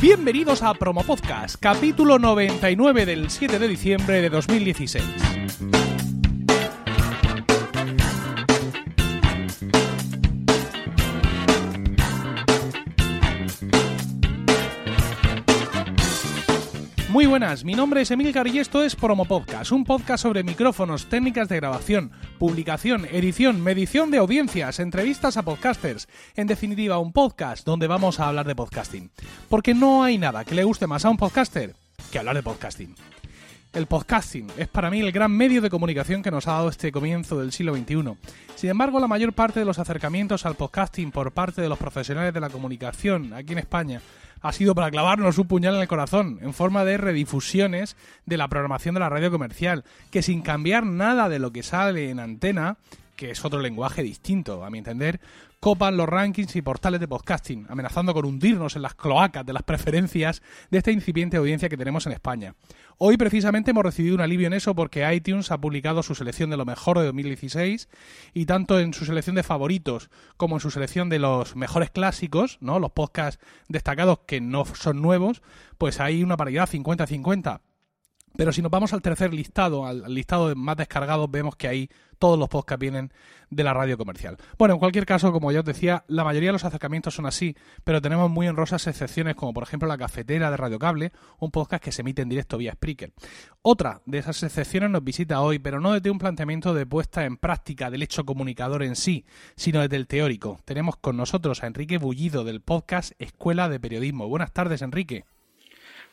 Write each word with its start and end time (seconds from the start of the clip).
Bienvenidos 0.00 0.62
a 0.62 0.72
Promo 0.72 1.04
Podcast, 1.04 1.56
capítulo 1.60 2.18
99 2.18 3.04
del 3.04 3.28
7 3.28 3.58
de 3.58 3.68
diciembre 3.68 4.22
de 4.22 4.30
2016. 4.30 5.69
Buenas, 17.30 17.64
mi 17.64 17.74
nombre 17.74 18.00
es 18.00 18.10
Emilcar 18.10 18.48
y 18.48 18.58
esto 18.58 18.82
es 18.82 18.96
Promo 18.96 19.24
Podcast, 19.24 19.70
un 19.70 19.84
podcast 19.84 20.24
sobre 20.24 20.42
micrófonos, 20.42 21.08
técnicas 21.08 21.48
de 21.48 21.54
grabación, 21.54 22.10
publicación, 22.40 23.04
edición, 23.04 23.62
medición 23.62 24.10
de 24.10 24.18
audiencias, 24.18 24.80
entrevistas 24.80 25.36
a 25.36 25.44
podcasters, 25.44 26.08
en 26.34 26.48
definitiva 26.48 26.98
un 26.98 27.12
podcast 27.12 27.64
donde 27.64 27.86
vamos 27.86 28.18
a 28.18 28.26
hablar 28.26 28.48
de 28.48 28.56
podcasting. 28.56 29.12
Porque 29.48 29.74
no 29.74 30.02
hay 30.02 30.18
nada 30.18 30.44
que 30.44 30.56
le 30.56 30.64
guste 30.64 30.88
más 30.88 31.04
a 31.04 31.10
un 31.10 31.18
podcaster 31.18 31.76
que 32.10 32.18
hablar 32.18 32.34
de 32.34 32.42
podcasting. 32.42 32.96
El 33.72 33.86
podcasting 33.86 34.48
es 34.56 34.66
para 34.66 34.90
mí 34.90 34.98
el 34.98 35.12
gran 35.12 35.30
medio 35.30 35.62
de 35.62 35.70
comunicación 35.70 36.24
que 36.24 36.32
nos 36.32 36.48
ha 36.48 36.54
dado 36.54 36.68
este 36.68 36.90
comienzo 36.90 37.38
del 37.38 37.52
siglo 37.52 37.76
XXI. 37.76 38.16
Sin 38.56 38.70
embargo, 38.70 38.98
la 38.98 39.06
mayor 39.06 39.32
parte 39.34 39.60
de 39.60 39.66
los 39.66 39.78
acercamientos 39.78 40.46
al 40.46 40.56
podcasting 40.56 41.12
por 41.12 41.30
parte 41.30 41.62
de 41.62 41.68
los 41.68 41.78
profesionales 41.78 42.34
de 42.34 42.40
la 42.40 42.50
comunicación 42.50 43.32
aquí 43.34 43.52
en 43.52 43.60
España 43.60 44.02
ha 44.40 44.52
sido 44.52 44.74
para 44.74 44.90
clavarnos 44.90 45.38
un 45.38 45.46
puñal 45.46 45.74
en 45.74 45.82
el 45.82 45.88
corazón, 45.88 46.38
en 46.42 46.52
forma 46.52 46.84
de 46.84 46.96
redifusiones 46.96 47.96
de 48.26 48.36
la 48.36 48.48
programación 48.48 48.94
de 48.94 49.00
la 49.00 49.08
radio 49.08 49.30
comercial, 49.30 49.84
que 50.10 50.22
sin 50.22 50.42
cambiar 50.42 50.86
nada 50.86 51.28
de 51.28 51.38
lo 51.38 51.52
que 51.52 51.62
sale 51.62 52.10
en 52.10 52.20
antena, 52.20 52.76
que 53.20 53.30
es 53.30 53.44
otro 53.44 53.60
lenguaje 53.60 54.02
distinto, 54.02 54.64
a 54.64 54.70
mi 54.70 54.78
entender, 54.78 55.20
copan 55.60 55.98
los 55.98 56.08
rankings 56.08 56.56
y 56.56 56.62
portales 56.62 57.00
de 57.00 57.06
podcasting, 57.06 57.66
amenazando 57.68 58.14
con 58.14 58.24
hundirnos 58.24 58.76
en 58.76 58.82
las 58.82 58.94
cloacas 58.94 59.44
de 59.44 59.52
las 59.52 59.62
preferencias 59.62 60.40
de 60.70 60.78
esta 60.78 60.90
incipiente 60.90 61.36
audiencia 61.36 61.68
que 61.68 61.76
tenemos 61.76 62.06
en 62.06 62.12
España. 62.12 62.54
Hoy 62.96 63.18
precisamente 63.18 63.72
hemos 63.72 63.84
recibido 63.84 64.14
un 64.14 64.22
alivio 64.22 64.46
en 64.46 64.54
eso 64.54 64.74
porque 64.74 65.06
iTunes 65.12 65.50
ha 65.50 65.60
publicado 65.60 66.02
su 66.02 66.14
selección 66.14 66.48
de 66.48 66.56
lo 66.56 66.64
mejor 66.64 66.98
de 66.98 67.04
2016 67.04 67.90
y 68.32 68.46
tanto 68.46 68.80
en 68.80 68.94
su 68.94 69.04
selección 69.04 69.36
de 69.36 69.42
favoritos 69.42 70.08
como 70.38 70.56
en 70.56 70.60
su 70.60 70.70
selección 70.70 71.10
de 71.10 71.18
los 71.18 71.56
mejores 71.56 71.90
clásicos, 71.90 72.56
¿no? 72.62 72.78
Los 72.78 72.92
podcasts 72.92 73.38
destacados 73.68 74.20
que 74.26 74.40
no 74.40 74.64
son 74.64 75.02
nuevos, 75.02 75.42
pues 75.76 76.00
hay 76.00 76.22
una 76.22 76.38
paridad 76.38 76.70
50-50. 76.70 77.60
Pero 78.36 78.52
si 78.52 78.62
nos 78.62 78.70
vamos 78.70 78.92
al 78.92 79.02
tercer 79.02 79.34
listado, 79.34 79.86
al 79.86 80.14
listado 80.14 80.54
más 80.54 80.76
descargados, 80.76 81.30
vemos 81.30 81.56
que 81.56 81.68
ahí 81.68 81.90
todos 82.20 82.38
los 82.38 82.48
podcasts 82.48 82.80
vienen 82.80 83.12
de 83.48 83.64
la 83.64 83.74
radio 83.74 83.98
comercial. 83.98 84.36
Bueno, 84.58 84.74
en 84.74 84.80
cualquier 84.80 85.06
caso, 85.06 85.32
como 85.32 85.50
ya 85.50 85.60
os 85.60 85.64
decía, 85.64 86.04
la 86.06 86.22
mayoría 86.22 86.50
de 86.50 86.52
los 86.52 86.64
acercamientos 86.64 87.14
son 87.14 87.26
así, 87.26 87.56
pero 87.82 88.00
tenemos 88.00 88.30
muy 88.30 88.46
honrosas 88.46 88.86
excepciones, 88.86 89.34
como 89.34 89.52
por 89.52 89.64
ejemplo 89.64 89.88
la 89.88 89.98
cafetera 89.98 90.50
de 90.50 90.56
Radio 90.56 90.78
Cable, 90.78 91.12
un 91.38 91.50
podcast 91.50 91.82
que 91.82 91.92
se 91.92 92.02
emite 92.02 92.22
en 92.22 92.28
directo 92.28 92.58
vía 92.58 92.74
Spreaker. 92.74 93.12
Otra 93.62 94.02
de 94.06 94.18
esas 94.18 94.42
excepciones 94.42 94.90
nos 94.90 95.02
visita 95.02 95.40
hoy, 95.40 95.58
pero 95.58 95.80
no 95.80 95.92
desde 95.92 96.10
un 96.10 96.18
planteamiento 96.18 96.74
de 96.74 96.86
puesta 96.86 97.24
en 97.24 97.38
práctica 97.38 97.90
del 97.90 98.02
hecho 98.02 98.24
comunicador 98.24 98.82
en 98.82 98.96
sí, 98.96 99.24
sino 99.56 99.80
desde 99.80 99.96
el 99.96 100.06
teórico. 100.06 100.60
Tenemos 100.64 100.96
con 100.96 101.16
nosotros 101.16 101.62
a 101.62 101.66
Enrique 101.66 101.98
Bullido 101.98 102.44
del 102.44 102.60
podcast 102.60 103.12
Escuela 103.18 103.68
de 103.68 103.80
Periodismo. 103.80 104.28
Buenas 104.28 104.52
tardes, 104.52 104.82
Enrique. 104.82 105.24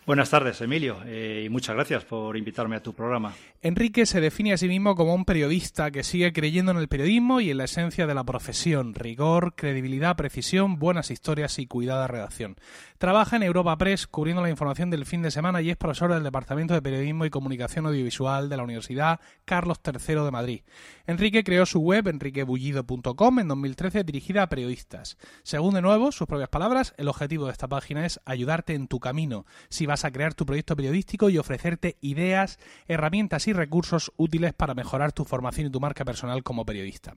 Buenas 0.07 0.29
tardes, 0.29 0.61
Emilio, 0.61 0.99
eh, 1.05 1.43
y 1.45 1.49
muchas 1.49 1.75
gracias 1.75 2.05
por 2.05 2.37
invitarme 2.37 2.77
a 2.77 2.81
tu 2.81 2.93
programa. 2.93 3.33
Enrique 3.61 4.05
se 4.05 4.21
define 4.21 4.53
a 4.53 4.57
sí 4.57 4.69
mismo 4.69 4.95
como 4.95 5.13
un 5.13 5.25
periodista 5.25 5.91
que 5.91 6.05
sigue 6.05 6.31
creyendo 6.31 6.71
en 6.71 6.77
el 6.77 6.87
periodismo 6.87 7.41
y 7.41 7.51
en 7.51 7.57
la 7.57 7.65
esencia 7.65 8.07
de 8.07 8.13
la 8.13 8.23
profesión, 8.23 8.93
rigor, 8.93 9.55
credibilidad, 9.55 10.15
precisión, 10.15 10.79
buenas 10.79 11.11
historias 11.11 11.59
y 11.59 11.67
cuidada 11.67 12.07
redacción. 12.07 12.55
Trabaja 12.99 13.35
en 13.35 13.43
Europa 13.43 13.77
Press 13.77 14.07
cubriendo 14.07 14.41
la 14.41 14.49
información 14.49 14.89
del 14.89 15.05
fin 15.05 15.21
de 15.23 15.29
semana 15.29 15.61
y 15.61 15.71
es 15.71 15.75
profesor 15.75 16.13
del 16.13 16.23
Departamento 16.23 16.73
de 16.73 16.81
Periodismo 16.81 17.25
y 17.25 17.29
Comunicación 17.29 17.85
Audiovisual 17.85 18.47
de 18.47 18.55
la 18.55 18.63
Universidad 18.63 19.19
Carlos 19.43 19.81
III 19.85 20.23
de 20.23 20.31
Madrid. 20.31 20.61
Enrique 21.05 21.43
creó 21.43 21.65
su 21.65 21.81
web 21.81 22.07
enriquebullido.com 22.07 23.39
en 23.39 23.47
2013 23.49 24.05
dirigida 24.05 24.43
a 24.43 24.49
periodistas. 24.49 25.17
Según 25.43 25.73
de 25.73 25.81
nuevo 25.81 26.13
sus 26.13 26.27
propias 26.27 26.49
palabras, 26.49 26.93
el 26.97 27.09
objetivo 27.09 27.47
de 27.47 27.51
esta 27.51 27.67
página 27.67 28.05
es 28.05 28.21
ayudarte 28.23 28.73
en 28.73 28.87
tu 28.87 29.01
camino. 29.01 29.45
Si 29.67 29.85
vas 29.85 29.96
a 30.05 30.11
crear 30.11 30.33
tu 30.33 30.45
proyecto 30.45 30.75
periodístico 30.75 31.29
y 31.29 31.37
ofrecerte 31.37 31.97
ideas, 32.01 32.59
herramientas 32.87 33.47
y 33.47 33.53
recursos 33.53 34.11
útiles 34.17 34.53
para 34.53 34.73
mejorar 34.73 35.11
tu 35.11 35.25
formación 35.25 35.67
y 35.67 35.69
tu 35.69 35.79
marca 35.79 36.05
personal 36.05 36.43
como 36.43 36.65
periodista. 36.65 37.15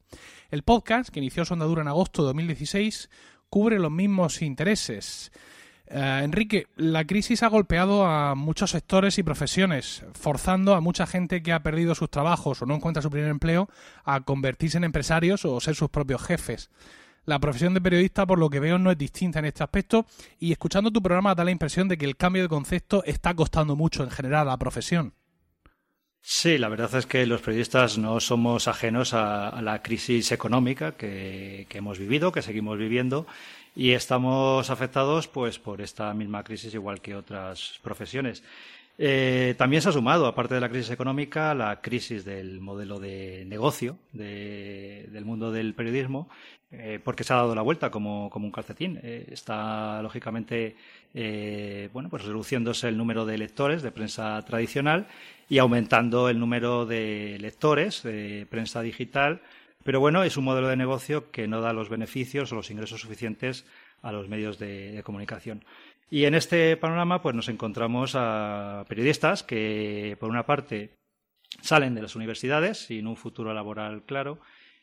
El 0.50 0.62
podcast, 0.62 1.10
que 1.10 1.20
inició 1.20 1.44
su 1.44 1.54
andadura 1.54 1.82
en 1.82 1.88
agosto 1.88 2.22
de 2.22 2.26
2016, 2.28 3.10
cubre 3.48 3.78
los 3.78 3.90
mismos 3.90 4.42
intereses. 4.42 5.32
Eh, 5.86 6.20
Enrique, 6.22 6.68
la 6.76 7.04
crisis 7.04 7.42
ha 7.42 7.48
golpeado 7.48 8.06
a 8.06 8.36
muchos 8.36 8.70
sectores 8.70 9.18
y 9.18 9.24
profesiones, 9.24 10.04
forzando 10.14 10.74
a 10.74 10.80
mucha 10.80 11.06
gente 11.06 11.42
que 11.42 11.52
ha 11.52 11.64
perdido 11.64 11.96
sus 11.96 12.10
trabajos 12.10 12.62
o 12.62 12.66
no 12.66 12.76
encuentra 12.76 13.02
su 13.02 13.10
primer 13.10 13.28
empleo 13.28 13.68
a 14.04 14.20
convertirse 14.20 14.78
en 14.78 14.84
empresarios 14.84 15.44
o 15.44 15.60
ser 15.60 15.74
sus 15.74 15.90
propios 15.90 16.22
jefes. 16.22 16.70
La 17.26 17.38
profesión 17.38 17.74
de 17.74 17.80
periodista, 17.80 18.26
por 18.26 18.38
lo 18.38 18.48
que 18.50 18.60
veo, 18.60 18.78
no 18.78 18.90
es 18.90 18.98
distinta 18.98 19.38
en 19.38 19.44
este 19.44 19.62
aspecto 19.62 20.06
y 20.38 20.52
escuchando 20.52 20.90
tu 20.90 21.02
programa 21.02 21.34
da 21.34 21.44
la 21.44 21.50
impresión 21.50 21.86
de 21.86 21.98
que 21.98 22.06
el 22.06 22.16
cambio 22.16 22.42
de 22.42 22.48
concepto 22.48 23.04
está 23.04 23.34
costando 23.34 23.76
mucho 23.76 24.02
en 24.02 24.10
general 24.10 24.48
a 24.48 24.52
la 24.52 24.56
profesión. 24.56 25.14
Sí, 26.22 26.58
la 26.58 26.68
verdad 26.68 26.94
es 26.96 27.06
que 27.06 27.24
los 27.26 27.40
periodistas 27.40 27.96
no 27.96 28.20
somos 28.20 28.68
ajenos 28.68 29.14
a, 29.14 29.60
la 29.62 29.82
crisis 29.82 30.32
económica 30.32 30.92
que, 30.92 31.66
hemos 31.70 31.98
vivido, 31.98 32.30
que 32.30 32.42
seguimos 32.42 32.78
viviendo, 32.78 33.26
y 33.74 33.92
estamos 33.92 34.68
afectados 34.68 35.28
pues, 35.28 35.58
por 35.58 35.80
esta 35.80 36.12
misma 36.12 36.44
crisis 36.44 36.74
igual 36.74 37.00
que 37.00 37.14
otras 37.14 37.80
profesiones. 37.82 38.42
Eh, 39.02 39.54
también 39.56 39.80
se 39.80 39.88
ha 39.88 39.92
sumado, 39.92 40.26
aparte 40.26 40.52
de 40.52 40.60
la 40.60 40.68
crisis 40.68 40.90
económica, 40.90 41.54
la 41.54 41.80
crisis 41.80 42.22
del 42.22 42.60
modelo 42.60 43.00
de 43.00 43.46
negocio 43.46 43.96
del 44.12 45.24
mundo 45.24 45.50
del 45.50 45.72
periodismo, 45.72 46.28
eh, 46.70 47.00
porque 47.02 47.24
se 47.24 47.32
ha 47.32 47.36
dado 47.36 47.54
la 47.54 47.62
vuelta 47.62 47.90
como, 47.90 48.28
un 48.28 48.52
calcetín. 48.52 49.00
Eh, 49.02 49.26
está, 49.30 50.02
lógicamente, 50.02 50.76
bueno, 51.94 52.10
pues 52.10 52.24
reduciéndose 52.26 52.88
el 52.88 52.98
número 52.98 53.24
de 53.24 53.38
lectores 53.38 53.80
de 53.80 53.90
prensa 53.90 54.44
tradicional 54.44 55.06
y 55.48 55.56
aumentando 55.56 56.28
el 56.28 56.38
número 56.38 56.84
de 56.84 57.38
lectores 57.40 58.02
de 58.02 58.46
prensa 58.50 58.82
digital. 58.82 59.40
Pero 59.82 60.00
bueno, 60.00 60.24
es 60.24 60.36
un 60.36 60.44
modelo 60.44 60.68
de 60.68 60.76
negocio 60.76 61.30
que 61.30 61.48
no 61.48 61.62
da 61.62 61.72
los 61.72 61.88
beneficios 61.88 62.52
o 62.52 62.54
los 62.54 62.70
ingresos 62.70 63.00
suficientes 63.00 63.64
a 64.02 64.12
los 64.12 64.28
medios 64.28 64.58
de 64.58 65.00
comunicación. 65.04 65.64
Y 66.10 66.24
en 66.24 66.34
este 66.34 66.76
panorama 66.76 67.22
pues 67.22 67.36
nos 67.36 67.48
encontramos 67.48 68.14
a 68.16 68.84
periodistas 68.88 69.44
que 69.44 70.16
por 70.18 70.28
una 70.28 70.44
parte 70.44 70.96
salen 71.62 71.94
de 71.94 72.02
las 72.02 72.16
universidades 72.16 72.78
sin 72.78 73.06
un 73.06 73.16
futuro 73.16 73.54
laboral 73.54 74.02
claro 74.02 74.40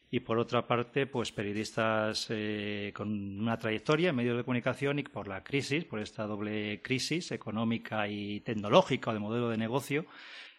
y 0.09 0.21
por 0.21 0.39
otra 0.39 0.65
parte 0.65 1.05
pues 1.05 1.33
periodistas 1.33 2.27
eh, 2.29 2.93
con 2.95 3.41
una 3.41 3.57
trayectoria 3.57 4.09
en 4.09 4.15
medios 4.15 4.37
de 4.37 4.45
comunicación 4.45 4.99
y 4.99 5.03
por 5.03 5.27
la 5.27 5.43
crisis, 5.43 5.83
por 5.83 5.99
esta 5.99 6.25
doble 6.25 6.81
crisis 6.81 7.31
económica 7.31 8.07
y 8.07 8.39
tecnológica 8.39 9.11
o 9.11 9.13
de 9.13 9.19
modelo 9.19 9.49
de 9.49 9.57
negocio, 9.57 10.05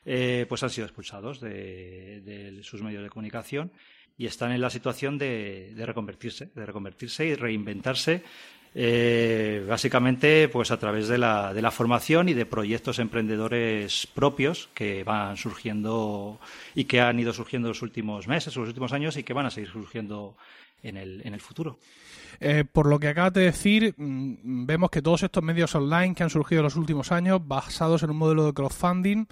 eh, 0.04 0.44
pues 0.50 0.62
han 0.62 0.70
sido 0.70 0.86
expulsados 0.86 1.40
de, 1.40 2.60
sus 2.62 2.82
medios 2.82 3.02
de 3.02 3.08
comunicación 3.08 3.72
y 4.18 4.26
están 4.26 4.52
en 4.52 4.60
la 4.60 4.68
situación 4.68 5.16
de, 5.16 5.72
de 5.74 5.86
reconvertirse, 5.86 6.50
de 6.54 6.66
reconvertirse 6.66 7.24
y 7.24 7.34
reinventarse 7.34 8.22
eh, 8.74 9.64
básicamente 9.68 10.48
pues 10.48 10.70
a 10.70 10.78
través 10.78 11.08
de 11.08 11.18
la, 11.18 11.52
de 11.54 11.62
la 11.62 11.70
formación 11.70 12.28
y 12.28 12.34
de 12.34 12.46
proyectos 12.46 12.98
emprendedores 12.98 14.06
propios 14.06 14.68
que 14.74 15.04
van 15.04 15.36
surgiendo 15.36 16.38
y 16.74 16.84
que 16.84 17.00
han 17.00 17.18
ido 17.18 17.32
surgiendo 17.32 17.68
en 17.68 17.70
los 17.70 17.82
últimos 17.82 18.28
meses 18.28 18.54
los 18.56 18.68
últimos 18.68 18.92
años 18.92 19.16
y 19.16 19.22
que 19.22 19.32
van 19.32 19.46
a 19.46 19.50
seguir 19.50 19.70
surgiendo 19.70 20.36
en 20.82 20.96
el, 20.96 21.22
en 21.24 21.34
el 21.34 21.40
futuro. 21.40 21.78
Eh, 22.40 22.64
por 22.70 22.86
lo 22.86 22.98
que 23.00 23.08
acabas 23.08 23.32
de 23.32 23.42
decir, 23.42 23.94
mm, 23.96 24.66
vemos 24.66 24.90
que 24.90 25.02
todos 25.02 25.22
estos 25.22 25.42
medios 25.42 25.74
online 25.74 26.14
que 26.14 26.22
han 26.22 26.30
surgido 26.30 26.60
en 26.60 26.64
los 26.64 26.76
últimos 26.76 27.10
años, 27.10 27.40
basados 27.44 28.02
en 28.02 28.10
un 28.10 28.16
modelo 28.16 28.46
de 28.46 28.52
crowdfunding, 28.52 29.26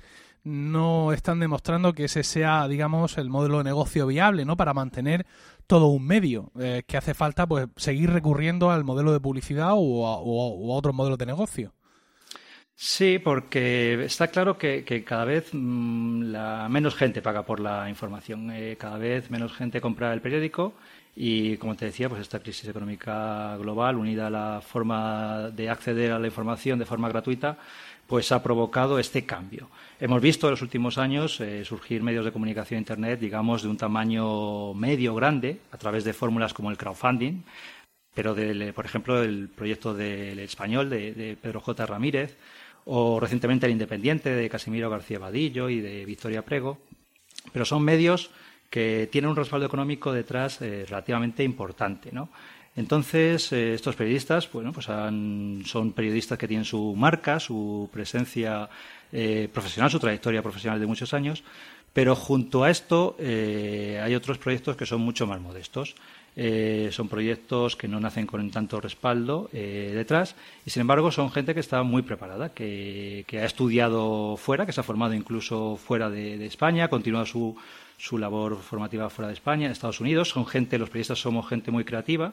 no 0.47 1.13
están 1.13 1.41
demostrando 1.41 1.93
que 1.93 2.05
ese 2.05 2.23
sea, 2.23 2.69
digamos, 2.69 3.19
el 3.19 3.29
modelo 3.29 3.59
de 3.59 3.65
negocio 3.65 4.07
viable, 4.07 4.45
¿no? 4.45 4.57
Para 4.57 4.73
mantener 4.75 5.27
todo 5.67 5.89
un 5.89 6.07
medio, 6.07 6.53
eh, 6.61 6.85
que 6.87 6.97
hace 6.97 7.15
falta, 7.15 7.49
pues, 7.49 7.67
seguir 7.75 8.11
recurriendo 8.11 8.71
al 8.71 8.85
modelo 8.85 9.13
de 9.13 9.19
publicidad 9.19 9.73
o 9.75 10.07
a, 10.07 10.19
otros 10.21 10.95
modelos 10.95 11.19
de 11.19 11.27
negocio. 11.27 11.75
Sí, 12.77 13.19
porque 13.19 14.05
está 14.05 14.29
claro 14.29 14.57
que, 14.57 14.85
cada 15.05 15.25
vez 15.25 15.49
mm, 15.53 16.31
la 16.31 16.69
menos 16.71 16.95
gente 16.95 17.23
paga 17.23 17.45
por 17.45 17.59
la 17.59 17.89
información, 17.89 18.51
eh, 18.53 18.77
cada 18.79 18.99
vez 18.99 19.31
menos 19.33 19.53
gente 19.53 19.81
compra 19.81 20.13
el 20.13 20.21
periódico 20.21 20.75
y, 21.17 21.57
como 21.57 21.75
te 21.75 21.87
decía, 21.87 22.09
pues 22.09 22.21
esta 22.21 22.39
crisis 22.39 22.69
económica 22.69 23.57
global 23.57 23.97
unida 23.97 24.29
a 24.29 24.31
la 24.31 24.61
forma 24.61 25.51
de 25.51 25.71
acceder 25.71 26.13
a 26.13 26.21
la 26.21 26.27
información 26.29 26.79
de 26.79 26.85
forma 26.85 27.09
gratuita 27.09 27.59
pues 28.07 28.31
ha 28.33 28.43
provocado 28.43 28.99
este 28.99 29.25
cambio. 29.25 29.69
Hemos 29.99 30.21
visto 30.21 30.47
en 30.47 30.53
los 30.53 30.63
últimos 30.63 30.99
años 30.99 31.41
eh, 31.41 31.65
surgir 31.65 32.03
medios 32.03 32.25
de 32.25 32.33
comunicación 32.33 32.79
Internet, 32.79 33.19
digamos, 33.19 33.63
de 33.63 33.69
un 33.69 33.77
tamaño 33.77 34.75
medio 34.75 35.15
grande, 35.15 35.61
a 35.73 35.79
través 35.79 36.05
de 36.05 36.13
fórmulas 36.13 36.55
como 36.55 36.71
el 36.71 36.77
crowdfunding, 36.77 37.43
pero 38.15 38.35
por 38.75 38.85
ejemplo 38.87 39.23
el 39.23 39.49
proyecto 39.49 39.93
del 39.93 40.39
español 40.39 40.89
de, 40.89 41.37
Pedro 41.41 41.61
J. 41.61 41.85
Ramírez 41.85 42.37
o 42.87 43.21
recientemente 43.21 43.67
el 43.67 43.73
Independiente 43.73 44.31
de 44.31 44.49
Casimiro 44.49 44.89
García 44.89 45.19
Vadillo 45.19 45.69
y 45.69 45.81
de 45.81 46.05
Victoria 46.07 46.43
Prego, 46.43 46.79
pero 47.53 47.65
son 47.65 47.83
medios 47.83 48.31
que 48.71 49.09
tienen 49.13 49.31
un 49.31 49.37
respaldo 49.37 49.67
económico 49.67 50.13
detrás 50.13 50.63
eh, 50.63 50.87
relativamente 50.89 51.45
importante, 51.45 52.11
¿no? 52.13 52.31
Entonces, 52.77 53.53
eh, 53.53 53.75
estos 53.75 53.97
periodistas, 53.97 54.51
bueno, 54.53 54.73
pues 54.73 54.87
son 54.87 55.93
periodistas 55.95 56.39
que 56.39 56.47
tienen 56.47 56.65
su 56.65 56.95
marca, 56.95 57.41
su 57.41 57.89
presencia 57.93 58.69
eh, 59.13 59.49
profesional, 59.53 59.91
su 59.91 59.99
trayectoria 59.99 60.43
profesional 60.43 60.79
de 60.79 60.87
muchos 60.87 61.15
años, 61.15 61.43
pero 61.93 62.15
junto 62.15 62.65
a 62.65 62.71
esto 62.71 63.17
hay 63.19 64.15
otros 64.15 64.37
proyectos 64.37 64.77
que 64.77 64.85
son 64.85 65.01
mucho 65.01 65.27
más 65.27 65.41
modestos. 65.41 65.95
Eh, 66.39 66.91
son 66.93 67.09
proyectos 67.09 67.77
que 67.77 67.89
no 67.89 67.99
nacen 67.99 68.27
con 68.27 68.51
tanto 68.51 68.79
respaldo 68.79 69.49
eh, 69.55 69.93
detrás 69.95 70.37
y, 70.67 70.71
sin 70.71 70.83
embargo, 70.83 71.11
son 71.11 71.33
gente 71.33 71.55
que 71.55 71.61
está 71.61 71.83
muy 71.83 72.03
preparada, 72.03 72.53
que, 72.53 73.25
ha 73.33 73.45
estudiado 73.47 74.37
fuera, 74.37 74.67
que 74.67 74.73
se 74.73 74.81
ha 74.81 74.85
formado 74.85 75.15
incluso 75.15 75.79
fuera 75.79 76.11
de, 76.11 76.45
España, 76.45 76.85
ha 76.85 76.89
continuado 76.89 77.25
su, 77.25 77.57
su 77.97 78.19
labor 78.19 78.57
formativa 78.59 79.09
fuera 79.11 79.29
de 79.29 79.35
España, 79.35 79.67
en 79.67 79.73
Estados 79.73 80.01
Unidos. 80.01 80.29
Son 80.31 80.47
gente, 80.47 80.79
los 80.79 80.89
periodistas 80.91 81.21
somos 81.21 81.49
gente 81.49 81.71
muy 81.71 81.85
creativa, 81.85 82.33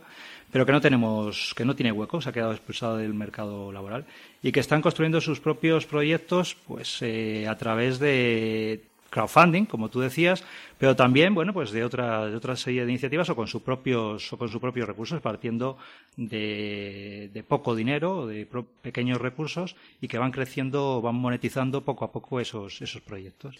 pero 0.52 0.66
que 0.66 0.72
no 0.72 0.82
tenemos, 0.82 1.54
que 1.56 1.66
no 1.66 1.76
tiene 1.76 1.92
hueco, 1.92 2.22
se 2.22 2.30
ha 2.30 2.34
quedado 2.34 2.52
expulsado 2.52 2.98
del 2.98 3.14
mercado 3.14 3.72
laboral 3.72 4.06
y 4.42 4.52
que 4.52 4.60
están 4.60 4.82
construyendo 4.82 5.22
sus 5.22 5.40
propios 5.40 5.86
proyectos, 5.86 6.56
pues 6.68 7.02
eh, 7.02 7.48
a 7.48 7.58
través 7.58 8.00
de 8.00 8.84
crowdfunding, 9.14 9.66
como 9.66 9.90
tú 9.90 10.02
decías, 10.02 10.44
pero 10.78 10.96
también, 10.96 11.36
bueno, 11.36 11.54
pues 11.54 11.72
de 11.72 11.84
otra, 11.86 12.26
de 12.26 12.36
otra 12.36 12.56
serie 12.56 12.84
de 12.84 12.92
iniciativas 12.92 13.30
o 13.30 13.36
con 13.36 13.48
sus 13.48 13.62
propios, 13.62 14.34
o 14.34 14.38
con 14.38 14.50
sus 14.50 14.60
propios 14.60 14.88
recursos, 14.88 15.22
partiendo 15.22 15.78
de, 16.18 17.46
poco 17.48 17.76
dinero, 17.76 18.26
de 18.26 18.48
pequeños 18.82 19.22
recursos 19.22 19.76
y 20.02 20.08
que 20.08 20.18
van 20.18 20.32
creciendo, 20.32 21.00
van 21.02 21.16
monetizando 21.16 21.86
poco 21.86 22.06
a 22.06 22.12
poco 22.12 22.40
esos, 22.40 22.82
esos 22.82 23.02
proyectos. 23.02 23.56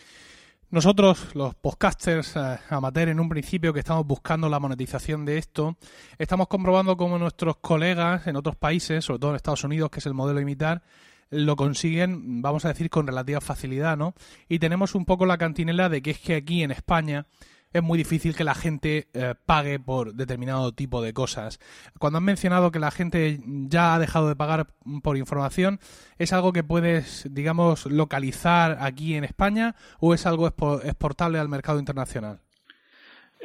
Nosotros, 0.74 1.36
los 1.36 1.54
podcasters 1.54 2.36
eh, 2.36 2.58
en 2.96 3.20
un 3.20 3.30
principio 3.30 3.74
que 3.74 3.80
estamos 3.82 4.08
buscando 4.08 4.50
la 4.50 4.60
monetización 4.60 5.24
de 5.24 5.38
esto, 5.38 5.78
estamos 6.18 6.48
comprobando 6.48 6.98
cómo 6.98 7.20
nuestros 7.20 7.58
colegas 7.58 8.26
en 8.26 8.38
otros 8.38 8.56
países, 8.56 9.06
sobre 9.06 9.20
todo 9.20 9.30
en 9.30 9.36
Estados 9.36 9.64
Unidos, 9.64 9.92
que 9.92 10.00
es 10.00 10.08
el 10.08 10.16
modelo 10.16 10.42
imitar, 10.42 10.82
lo 11.30 11.56
consiguen, 11.56 12.42
vamos 12.42 12.66
a 12.66 12.70
decir, 12.70 12.90
con 12.90 13.06
relativa 13.06 13.40
facilidad, 13.40 13.98
¿no? 13.98 14.16
Y 14.50 14.58
tenemos 14.58 14.96
un 14.96 15.06
poco 15.06 15.28
la 15.28 15.38
cantinela 15.38 15.90
de 15.90 16.02
que 16.02 16.10
es 16.10 16.18
que 16.18 16.34
aquí 16.34 16.64
en 16.64 16.72
España 16.72 17.28
es 17.74 17.84
muy 17.84 17.98
difícil 17.98 18.36
que 18.36 18.44
la 18.44 18.56
gente 18.56 19.10
eh, 19.14 19.36
pague 19.46 19.80
por 19.80 20.14
determinado 20.14 20.72
tipo 20.72 21.02
de 21.02 21.14
cosas. 21.14 21.60
Cuando 22.00 22.18
han 22.18 22.24
mencionado 22.24 22.72
que 22.72 22.80
la 22.80 22.92
gente 22.92 23.42
ya 23.46 23.96
ha 23.96 24.00
dejado 24.00 24.30
de 24.30 24.36
pagar 24.36 24.68
por 25.02 25.18
información, 25.18 25.80
¿es 26.18 26.34
algo 26.34 26.54
que 26.54 26.64
puedes, 26.64 27.28
digamos, 27.32 27.88
localizar 27.88 28.78
aquí 28.80 29.16
en 29.16 29.24
España 29.24 29.76
o 30.00 30.14
es 30.14 30.26
algo 30.26 30.48
exportable 30.48 31.40
al 31.40 31.50
mercado 31.50 31.80
internacional? 31.80 32.43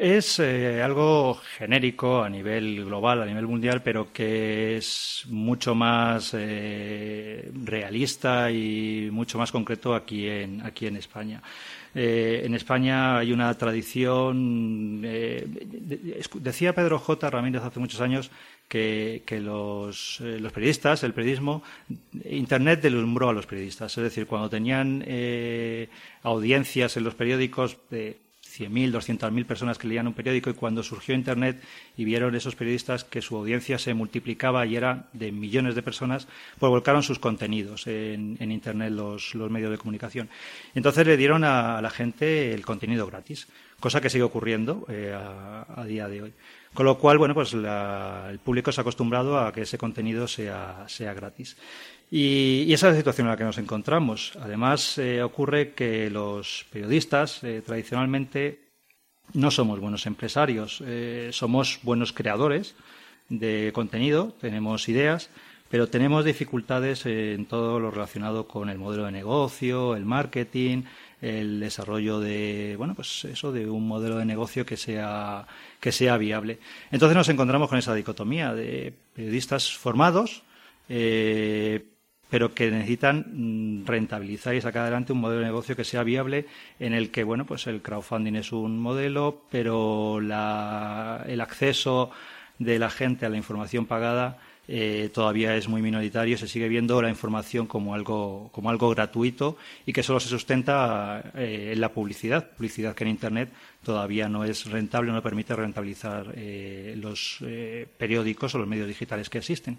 Es 0.01 0.39
eh, 0.39 0.81
algo 0.81 1.35
genérico 1.35 2.23
a 2.23 2.29
nivel 2.31 2.85
global, 2.85 3.21
a 3.21 3.27
nivel 3.27 3.49
mundial, 3.49 3.83
pero 3.83 4.13
que 4.13 4.77
es 4.77 5.25
mucho 5.29 5.75
más 5.75 6.35
eh, 6.35 7.51
realista 7.65 8.49
y 8.49 9.09
mucho 9.11 9.39
más 9.39 9.51
concreto 9.51 9.97
aquí 9.97 10.29
en, 10.29 10.65
aquí 10.65 10.87
en 10.87 10.99
España. 10.99 11.43
Eh, 11.97 12.43
en 12.45 12.55
España 12.55 13.19
hay 13.19 13.33
una 13.33 13.53
tradición. 13.59 15.03
decía 15.03 16.77
Pedro 16.77 17.01
J. 17.01 17.29
Ramírez 17.29 17.63
hace 17.65 17.81
muchos 17.81 18.01
años 18.01 18.31
que, 18.69 19.25
los, 19.43 20.21
los, 20.21 20.53
periodistas, 20.53 21.03
el 21.03 21.13
periodismo, 21.13 21.65
Internet 22.31 22.83
delumbró 22.83 23.31
a 23.31 23.33
los 23.33 23.47
periodistas. 23.47 23.99
Es 23.99 24.05
decir, 24.05 24.29
cuando 24.29 24.49
tenían 24.49 25.05
audiencias 26.23 26.97
en 26.97 27.03
los 27.03 27.17
periódicos 27.17 27.79
de 27.91 28.28
100.000, 28.59 28.93
200.000 28.93 29.47
personas 29.47 29.79
que 29.79 29.89
leían 29.89 30.07
un 30.07 30.15
periódico 30.15 30.51
y 30.51 30.55
cuando 30.55 30.83
surgió 30.83 31.15
Internet 31.15 31.63
y 31.97 32.05
vieron 32.05 32.35
esos 32.35 32.57
periodistas 32.57 33.05
que 33.05 33.23
su 33.23 33.37
audiencia 33.37 33.79
se 33.79 33.95
multiplicaba 33.95 34.67
y 34.67 34.77
era 34.77 35.07
de 35.13 35.33
millones 35.33 35.75
de 35.75 35.83
personas, 35.83 36.29
pues 36.59 36.71
volcaron 36.71 37.03
sus 37.03 37.19
contenidos 37.19 37.87
en, 37.87 38.37
Internet 38.41 38.93
los, 38.93 39.35
medios 39.35 39.71
de 39.71 39.79
comunicación. 39.79 40.29
Entonces 40.75 41.07
le 41.07 41.17
dieron 41.17 41.45
a, 41.45 41.81
la 41.81 41.91
gente 41.91 42.53
el 42.53 42.65
contenido 42.65 43.07
gratis, 43.07 43.49
cosa 43.81 44.01
que 44.01 44.11
sigue 44.11 44.25
ocurriendo 44.25 44.87
eh, 44.89 45.15
a, 45.15 45.85
día 45.85 46.09
de 46.09 46.23
hoy. 46.23 46.33
Con 46.75 46.85
lo 46.85 46.99
cual, 46.99 47.19
bueno, 47.19 47.35
pues 47.35 47.55
el 47.55 48.39
público 48.45 48.71
se 48.73 48.81
ha 48.81 48.83
acostumbrado 48.83 49.39
a 49.39 49.53
que 49.53 49.63
ese 49.63 49.79
contenido 49.79 50.29
sea, 50.29 50.85
sea 50.87 51.15
gratis. 51.15 51.57
Y, 52.11 52.73
esa 52.73 52.89
es 52.89 52.95
la 52.95 52.99
situación 52.99 53.27
en 53.27 53.33
la 53.33 53.37
que 53.37 53.45
nos 53.45 53.59
encontramos. 53.59 54.33
Además, 54.41 54.99
eh, 54.99 55.23
ocurre 55.23 55.73
que 55.73 56.11
los 56.11 56.67
periodistas 56.71 57.45
eh, 57.45 57.63
tradicionalmente 57.65 58.61
no 59.35 59.51
somos 59.51 59.79
buenos 59.79 60.07
empresarios, 60.07 60.83
eh, 60.87 61.29
somos 61.33 61.81
buenos 61.83 62.15
creadores 62.15 62.77
de 63.29 63.73
contenido, 63.75 64.35
tenemos 64.41 64.89
ideas, 64.89 65.29
pero 65.69 65.89
tenemos 65.89 66.25
dificultades 66.25 67.05
en 67.05 67.45
todo 67.45 67.79
lo 67.79 67.91
relacionado 67.91 68.49
con 68.49 68.71
el 68.71 68.79
modelo 68.79 69.05
de 69.05 69.13
negocio, 69.13 69.95
el 69.95 70.07
marketing, 70.07 70.85
el 71.21 71.61
desarrollo 71.61 72.21
de 72.21 72.75
bueno 72.79 72.95
pues 72.95 73.27
eso 73.27 73.53
de 73.53 73.69
un 73.69 73.87
modelo 73.87 74.17
de 74.17 74.25
negocio 74.25 74.65
que 74.65 74.79
sea 74.79 75.47
que 75.79 75.93
sea 75.93 76.17
viable. 76.17 76.59
Entonces 76.91 77.15
nos 77.15 77.29
encontramos 77.29 77.69
con 77.69 77.79
esa 77.79 77.95
dicotomía 77.95 78.55
de 78.55 78.95
periodistas 79.15 79.77
formados 79.77 80.43
pero 82.31 82.55
que 82.55 82.71
necesitan 82.71 83.27
mm, 83.83 83.87
rentabilizar 83.87 84.55
y 84.55 84.61
sacar 84.61 84.83
adelante 84.83 85.13
un 85.13 85.21
modelo 85.21 85.41
de 85.41 85.47
negocio 85.47 85.77
que 85.77 85.85
sea 85.85 86.03
viable 86.03 86.47
en 86.79 86.93
el 86.93 87.11
que 87.11 87.25
bueno 87.25 87.47
pues 87.47 87.67
el 87.67 87.83
crowdfunding 87.83 88.37
es 88.37 88.53
un 88.53 88.79
modelo 88.79 89.43
pero 89.51 90.19
el 90.19 91.41
acceso 91.41 92.11
de 92.59 92.79
la 92.79 92.91
gente 92.91 93.27
a 93.27 93.29
la 93.29 93.37
información 93.37 93.87
pagada 93.87 94.39
eh, 94.71 95.09
todavía 95.15 95.57
es 95.57 95.67
muy 95.67 95.81
minoritario. 95.81 96.37
Se 96.37 96.47
sigue 96.47 96.69
viendo 96.69 97.01
la 97.01 97.09
información 97.09 97.67
como 97.67 97.95
algo 97.95 98.51
como 98.53 98.69
algo 98.69 98.91
gratuito 98.91 99.57
y 99.87 99.95
que 99.95 100.03
solo 100.03 100.21
se 100.21 100.29
sustenta 100.29 101.33
eh, 101.35 101.71
en 101.73 101.81
la 101.81 101.91
publicidad. 101.91 102.51
Publicidad 102.51 102.95
que 102.95 103.05
en 103.05 103.11
internet 103.11 103.49
todavía 103.83 104.29
no 104.29 104.45
es 104.45 104.71
rentable 104.71 105.11
no 105.11 105.23
permite 105.23 105.57
rentabilizar 105.57 106.35
eh, 106.35 106.95
los 106.99 107.39
periódicos 107.97 108.55
o 108.55 108.59
los 108.59 108.69
medios 108.69 108.87
digitales 108.87 109.31
que 109.31 109.39
existen 109.39 109.79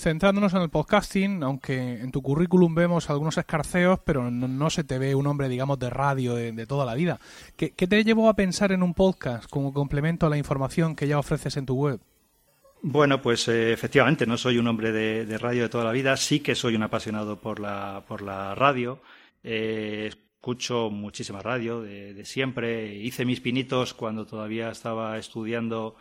Centrándonos 0.00 0.54
en 0.54 0.62
el 0.62 0.70
podcasting, 0.70 1.42
aunque 1.42 2.00
en 2.00 2.10
tu 2.10 2.22
currículum 2.22 2.74
vemos 2.74 3.10
algunos 3.10 3.36
escarceos, 3.36 3.98
pero 4.02 4.30
no, 4.30 4.70
se 4.70 4.82
te 4.82 4.98
ve 4.98 5.14
un 5.14 5.26
hombre, 5.26 5.50
digamos, 5.50 5.78
de 5.78 5.90
radio 5.90 6.34
de, 6.34 6.66
toda 6.66 6.86
la 6.86 6.94
vida. 6.94 7.20
¿Qué, 7.54 7.70
te 7.70 8.02
llevó 8.02 8.30
a 8.30 8.34
pensar 8.34 8.72
en 8.72 8.82
un 8.82 8.94
podcast 8.94 9.44
como 9.50 9.74
complemento 9.74 10.24
a 10.24 10.30
la 10.30 10.38
información 10.38 10.96
que 10.96 11.06
ya 11.06 11.18
ofreces 11.18 11.58
en 11.58 11.66
tu 11.66 11.74
web? 11.74 12.00
Bueno, 12.80 13.20
pues 13.20 13.46
eh, 13.48 13.74
efectivamente, 13.74 14.26
no 14.26 14.38
soy 14.38 14.56
un 14.56 14.68
hombre 14.68 14.90
de, 14.90 15.36
radio 15.36 15.64
de 15.64 15.68
toda 15.68 15.84
la 15.84 15.92
vida, 15.92 16.16
sí 16.16 16.40
que 16.40 16.54
soy 16.54 16.76
un 16.76 16.82
apasionado 16.82 17.38
por 17.38 17.60
la, 17.60 18.02
por 18.08 18.22
la 18.22 18.54
radio. 18.54 19.02
Eh, 19.44 20.06
escucho 20.08 20.88
muchísima 20.88 21.42
radio 21.42 21.82
de, 21.82 22.14
de, 22.14 22.24
siempre. 22.24 22.94
Hice 22.94 23.26
mis 23.26 23.40
pinitos 23.42 23.92
cuando 23.92 24.24
todavía 24.24 24.70
estaba 24.70 25.18
estudiando 25.18 25.96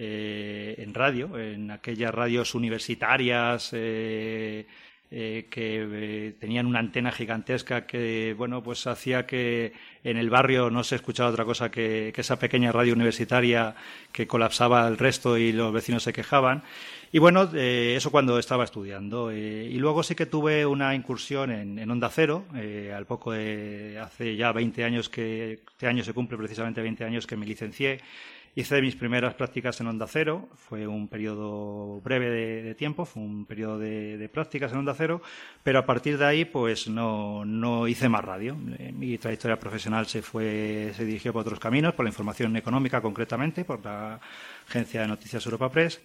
eh, 0.00 0.76
en 0.78 0.94
radio, 0.94 1.36
en 1.36 1.72
aquellas 1.72 2.14
radios 2.14 2.54
universitarias 2.54 3.70
eh, 3.72 4.64
eh, 5.10 5.46
que 5.50 6.36
tenían 6.38 6.66
una 6.66 6.78
antena 6.78 7.10
gigantesca 7.10 7.84
que, 7.84 8.32
bueno, 8.38 8.62
pues 8.62 8.86
hacía 8.86 9.26
que 9.26 9.72
en 10.04 10.16
el 10.16 10.30
barrio 10.30 10.70
no 10.70 10.84
se 10.84 10.94
escuchaba 10.94 11.30
otra 11.30 11.44
cosa 11.44 11.72
que, 11.72 12.12
esa 12.16 12.38
pequeña 12.38 12.70
radio 12.70 12.92
universitaria 12.92 13.74
que 14.12 14.28
colapsaba 14.28 14.86
el 14.86 14.98
resto 14.98 15.36
y 15.36 15.50
los 15.50 15.72
vecinos 15.72 16.04
se 16.04 16.12
quejaban. 16.12 16.62
Y 17.10 17.18
bueno, 17.18 17.50
eso 17.52 18.12
cuando 18.12 18.38
estaba 18.38 18.62
estudiando. 18.62 19.32
y 19.32 19.78
luego 19.78 20.04
sí 20.04 20.14
que 20.14 20.26
tuve 20.26 20.64
una 20.64 20.94
incursión 20.94 21.50
en, 21.50 21.90
Onda 21.90 22.08
Cero, 22.08 22.44
al 22.94 23.04
poco 23.04 23.32
de 23.32 23.98
hace 24.00 24.36
ya 24.36 24.52
20 24.52 24.84
años 24.84 25.08
que, 25.08 25.58
este 25.72 25.88
año 25.88 26.04
se 26.04 26.12
cumple 26.12 26.38
precisamente 26.38 26.82
20 26.82 27.04
años 27.04 27.26
que 27.26 27.36
me 27.36 27.46
licencié 27.46 28.00
Hice 28.54 28.82
mis 28.82 28.96
primeras 28.96 29.34
prácticas 29.34 29.80
en 29.80 29.86
Onda 29.86 30.06
Cero, 30.08 30.48
fue 30.54 30.86
un 30.86 31.08
periodo 31.08 32.00
breve 32.00 32.28
de, 32.30 32.74
tiempo, 32.74 33.04
fue 33.04 33.22
un 33.22 33.46
periodo 33.46 33.78
de, 33.78 34.28
prácticas 34.32 34.72
en 34.72 34.78
Onda 34.78 34.94
Cero, 34.94 35.22
pero 35.62 35.78
a 35.78 35.86
partir 35.86 36.18
de 36.18 36.24
ahí 36.24 36.44
pues 36.44 36.88
no, 36.88 37.44
no 37.44 37.86
hice 37.86 38.08
más 38.08 38.24
radio. 38.24 38.56
Eh, 38.78 38.92
mi 38.92 39.16
trayectoria 39.18 39.58
profesional 39.58 40.06
se 40.06 40.22
fue, 40.22 40.92
se 40.96 41.04
dirigió 41.04 41.32
por 41.32 41.42
otros 41.42 41.60
caminos, 41.60 41.94
por 41.94 42.04
la 42.04 42.10
información 42.10 42.56
económica 42.56 43.00
concretamente, 43.00 43.64
por 43.64 43.84
la 43.84 44.20
agencia 44.68 45.02
de 45.02 45.08
noticias 45.08 45.44
Europa 45.46 45.70
Press 45.70 46.00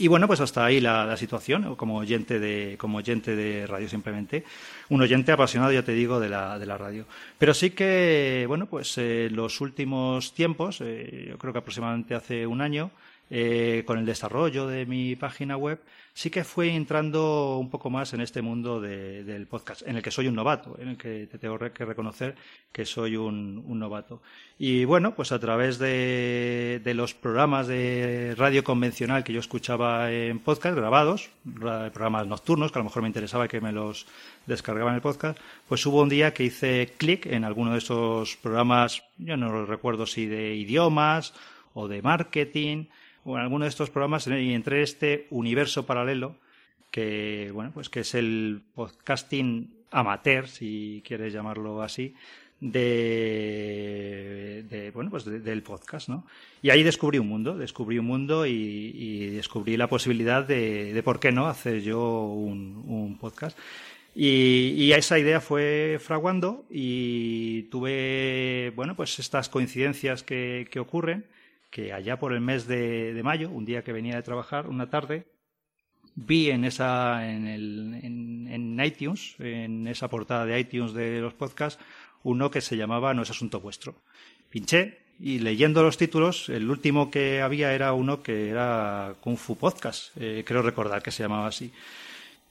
y 0.00 0.08
bueno, 0.08 0.26
pues 0.26 0.40
hasta 0.40 0.64
ahí 0.64 0.80
la, 0.80 1.14
situación, 1.18 1.76
como 1.76 1.98
oyente, 1.98 2.40
de, 2.40 2.76
como 2.78 2.98
oyente 2.98 3.36
de 3.36 3.66
radio 3.66 3.86
simplemente. 3.86 4.44
Un 4.88 5.02
oyente 5.02 5.30
apasionado, 5.30 5.72
ya 5.72 5.84
te 5.84 5.92
digo, 5.92 6.18
de 6.18 6.30
la, 6.30 6.58
de 6.58 6.64
la 6.64 6.78
radio. 6.78 7.04
Pero 7.36 7.52
sí 7.52 7.72
que, 7.72 8.46
bueno, 8.48 8.64
pues 8.64 8.96
eh, 8.96 9.28
los 9.30 9.60
últimos 9.60 10.32
tiempos, 10.32 10.80
eh, 10.80 11.26
yo 11.28 11.36
creo 11.36 11.52
que 11.52 11.58
aproximadamente 11.58 12.14
hace 12.14 12.46
un 12.46 12.62
año, 12.62 12.90
eh, 13.32 13.84
con 13.86 13.96
el 13.96 14.04
desarrollo 14.06 14.66
de 14.66 14.86
mi 14.86 15.14
página 15.14 15.56
web, 15.56 15.80
sí 16.14 16.30
que 16.30 16.42
fue 16.42 16.74
entrando 16.74 17.58
un 17.58 17.70
poco 17.70 17.88
más 17.88 18.12
en 18.12 18.20
este 18.20 18.42
mundo 18.42 18.80
del 18.80 19.46
podcast, 19.46 19.82
en 19.86 19.94
el 19.94 20.02
que 20.02 20.10
soy 20.10 20.26
un 20.26 20.34
novato, 20.34 20.76
en 20.80 20.88
el 20.88 20.96
que 20.96 21.28
te 21.28 21.38
tengo 21.38 21.56
que 21.56 21.84
reconocer 21.84 22.34
que 22.72 22.84
soy 22.84 23.16
un, 23.16 23.78
novato. 23.78 24.20
Y 24.58 24.84
bueno, 24.84 25.14
pues 25.14 25.30
a 25.30 25.38
través 25.38 25.78
de, 25.78 26.82
los 26.94 27.14
programas 27.14 27.68
de 27.68 28.34
radio 28.36 28.64
convencional 28.64 29.22
que 29.22 29.32
yo 29.32 29.38
escuchaba 29.38 30.10
en 30.10 30.40
podcast 30.40 30.76
grabados, 30.76 31.30
programas 31.44 32.26
nocturnos, 32.26 32.72
que 32.72 32.80
a 32.80 32.82
lo 32.82 32.88
mejor 32.88 33.02
me 33.02 33.08
interesaba 33.08 33.46
que 33.46 33.60
me 33.60 33.70
los 33.70 34.06
descargaba 34.46 34.90
en 34.90 34.96
el 34.96 35.02
podcast, 35.02 35.38
pues 35.68 35.86
hubo 35.86 36.02
un 36.02 36.08
día 36.08 36.34
que 36.34 36.42
hice 36.42 36.94
clic 36.98 37.26
en 37.26 37.44
alguno 37.44 37.72
de 37.72 37.78
esos 37.78 38.36
programas, 38.38 39.04
yo 39.18 39.36
no 39.36 39.66
recuerdo 39.66 40.04
si 40.04 40.26
de 40.26 40.56
idiomas 40.56 41.32
o 41.74 41.86
de 41.86 42.02
marketing, 42.02 42.86
o 43.24 43.36
en 43.36 43.42
alguno 43.42 43.64
de 43.64 43.68
estos 43.68 43.90
programas 43.90 44.26
y 44.26 44.54
entre 44.54 44.82
este 44.82 45.26
universo 45.30 45.86
paralelo 45.86 46.36
que 46.90 47.50
bueno 47.52 47.70
pues 47.72 47.88
que 47.88 48.00
es 48.00 48.14
el 48.14 48.62
podcasting 48.74 49.70
amateur 49.90 50.48
si 50.48 51.02
quieres 51.06 51.32
llamarlo 51.32 51.82
así 51.82 52.14
de, 52.60 54.90
bueno 54.94 55.10
pues 55.10 55.24
del 55.24 55.62
podcast 55.62 56.08
no 56.08 56.26
y 56.62 56.70
ahí 56.70 56.82
descubrí 56.82 57.18
un 57.18 57.28
mundo 57.28 57.56
descubrí 57.56 57.98
un 57.98 58.06
mundo 58.06 58.46
y, 58.46 59.28
descubrí 59.30 59.76
la 59.76 59.88
posibilidad 59.88 60.44
de, 60.44 60.92
de, 60.92 61.02
por 61.02 61.20
qué 61.20 61.32
no 61.32 61.46
hacer 61.46 61.80
yo 61.80 62.24
un, 62.24 63.16
podcast. 63.20 63.56
Y, 64.14 64.74
y, 64.76 64.92
esa 64.92 65.18
idea 65.18 65.40
fue 65.40 65.98
fraguando 66.00 66.64
y 66.68 67.62
tuve 67.70 68.72
bueno 68.74 68.96
pues 68.96 69.18
estas 69.18 69.48
coincidencias 69.48 70.22
que, 70.22 70.68
que 70.70 70.80
ocurren 70.80 71.24
que 71.70 71.92
allá 71.92 72.18
por 72.18 72.32
el 72.32 72.40
mes 72.40 72.66
de, 72.66 73.18
mayo, 73.22 73.50
un 73.50 73.64
día 73.64 73.82
que 73.82 73.92
venía 73.92 74.16
de 74.16 74.22
trabajar, 74.22 74.66
una 74.66 74.90
tarde, 74.90 75.26
vi 76.14 76.50
en 76.50 76.64
esa 76.64 77.30
en, 77.30 77.46
el, 77.46 78.00
en, 78.02 78.84
iTunes, 78.84 79.36
en 79.38 79.86
esa 79.86 80.08
portada 80.08 80.44
de 80.44 80.58
iTunes 80.58 80.92
de 80.92 81.20
los 81.20 81.34
podcasts, 81.34 81.82
uno 82.22 82.50
que 82.50 82.60
se 82.60 82.76
llamaba 82.76 83.14
No 83.14 83.22
es 83.22 83.30
asunto 83.30 83.60
vuestro. 83.60 83.94
Pinché 84.50 84.98
y 85.20 85.38
leyendo 85.38 85.82
los 85.82 85.96
títulos, 85.96 86.48
el 86.48 86.70
último 86.70 87.10
que 87.10 87.42
había 87.42 87.72
era 87.74 87.92
uno 87.92 88.22
que 88.22 88.48
era 88.48 89.14
Kung 89.20 89.36
Fu 89.36 89.56
Podcast, 89.56 90.16
eh, 90.18 90.42
creo 90.46 90.62
recordar 90.62 91.02
que 91.02 91.10
se 91.10 91.22
llamaba 91.22 91.46
así. 91.46 91.72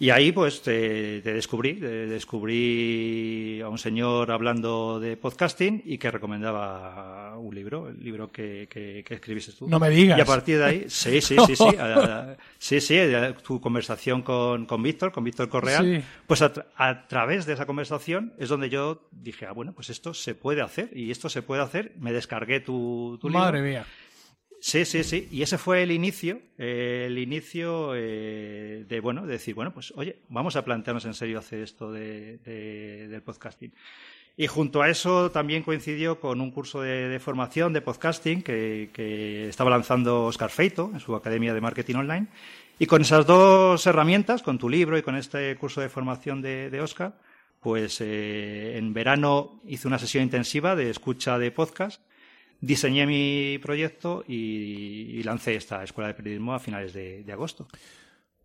Y 0.01 0.11
ahí 0.11 0.31
pues 0.31 0.61
te, 0.61 1.21
descubrí, 1.21 1.73
descubrí 1.73 3.59
a 3.61 3.67
un 3.67 3.77
señor 3.77 4.31
hablando 4.31 4.97
de 4.97 5.17
podcasting 5.17 5.81
y 5.83 5.97
que 5.97 6.09
recomendaba 6.09 7.37
un 7.37 7.53
libro, 7.53 7.89
el 7.89 8.01
libro 8.01 8.31
que, 8.31 8.69
que, 8.69 9.03
escribiste 9.13 9.51
tú. 9.51 9.67
No 9.67 9.77
me 9.77 9.89
digas. 9.89 10.17
Y 10.17 10.21
a 10.21 10.25
partir 10.25 10.57
de 10.57 10.63
ahí, 10.63 10.85
sí, 10.87 11.19
sí, 11.19 11.35
sí, 11.45 11.53
sí, 11.53 11.65
sí, 12.57 12.79
sí, 12.79 12.97
tu 13.43 13.59
conversación 13.59 14.21
con, 14.21 14.65
con 14.65 14.81
Víctor, 14.81 15.11
con 15.11 15.25
Víctor 15.25 15.49
Correal, 15.49 16.01
pues 16.25 16.41
a, 16.43 17.07
través 17.09 17.45
de 17.45 17.53
esa 17.53 17.65
conversación 17.65 18.31
es 18.37 18.47
donde 18.47 18.69
yo 18.69 19.09
dije, 19.11 19.47
ah, 19.47 19.51
bueno, 19.51 19.73
pues 19.73 19.89
esto 19.89 20.13
se 20.13 20.33
puede 20.33 20.61
hacer 20.61 20.91
y 20.95 21.11
esto 21.11 21.27
se 21.27 21.41
puede 21.41 21.61
hacer. 21.61 21.91
Me 21.99 22.13
descargué 22.13 22.61
tu, 22.61 23.17
tu 23.19 23.27
libro. 23.27 23.43
Madre 23.43 23.61
mía. 23.61 23.85
Sí, 24.61 24.83
sí, 24.85 25.03
sí. 25.03 25.27
Y 25.31 25.41
ese 25.41 25.57
fue 25.57 25.83
el 25.83 25.91
inicio, 25.91 26.41
el 26.57 27.17
inicio 27.17 27.93
eh, 27.95 28.85
de, 28.87 28.99
bueno, 28.99 29.25
de 29.25 29.33
decir, 29.33 29.55
bueno, 29.55 29.73
pues 29.73 29.93
oye, 29.95 30.17
vamos 30.27 30.55
a 30.55 30.65
plantearnos 30.65 31.05
en 31.05 31.13
serio 31.13 31.39
hacer 31.39 31.61
esto 31.61 31.91
de, 31.91 32.37
del 33.07 33.21
podcasting. 33.21 33.71
Y 34.35 34.47
junto 34.47 34.81
a 34.81 34.89
eso 34.89 35.31
también 35.31 35.63
coincidió 35.63 36.19
con 36.19 36.39
un 36.39 36.51
curso 36.51 36.81
de, 36.81 37.19
formación 37.19 37.73
de 37.73 37.81
podcasting 37.81 38.41
que, 38.41 39.47
estaba 39.49 39.69
lanzando 39.69 40.25
Oscar 40.25 40.49
Feito 40.49 40.91
en 40.93 40.99
su 40.99 41.15
Academia 41.15 41.53
de 41.53 41.61
Marketing 41.61 41.95
Online. 41.95 42.27
Y 42.79 42.85
con 42.85 43.01
esas 43.01 43.25
dos 43.25 43.85
herramientas, 43.85 44.41
con 44.41 44.57
tu 44.57 44.69
libro 44.69 44.97
y 44.97 45.01
con 45.01 45.15
este 45.15 45.55
curso 45.57 45.81
de 45.81 45.89
formación 45.89 46.41
de, 46.41 46.79
Oscar, 46.81 47.17
pues 47.59 47.99
eh, 47.99 48.77
en 48.77 48.93
verano 48.93 49.61
hice 49.65 49.87
una 49.87 49.99
sesión 49.99 50.23
intensiva 50.23 50.75
de 50.75 50.89
escucha 50.89 51.37
de 51.37 51.51
podcast 51.51 52.01
diseñé 52.61 53.05
mi 53.05 53.57
proyecto 53.59 54.23
y, 54.27 55.21
lancé 55.23 55.55
esta 55.55 55.83
escuela 55.83 56.07
de 56.07 56.13
periodismo 56.13 56.53
a 56.53 56.59
finales 56.59 56.93
de, 56.93 57.25
agosto. 57.31 57.67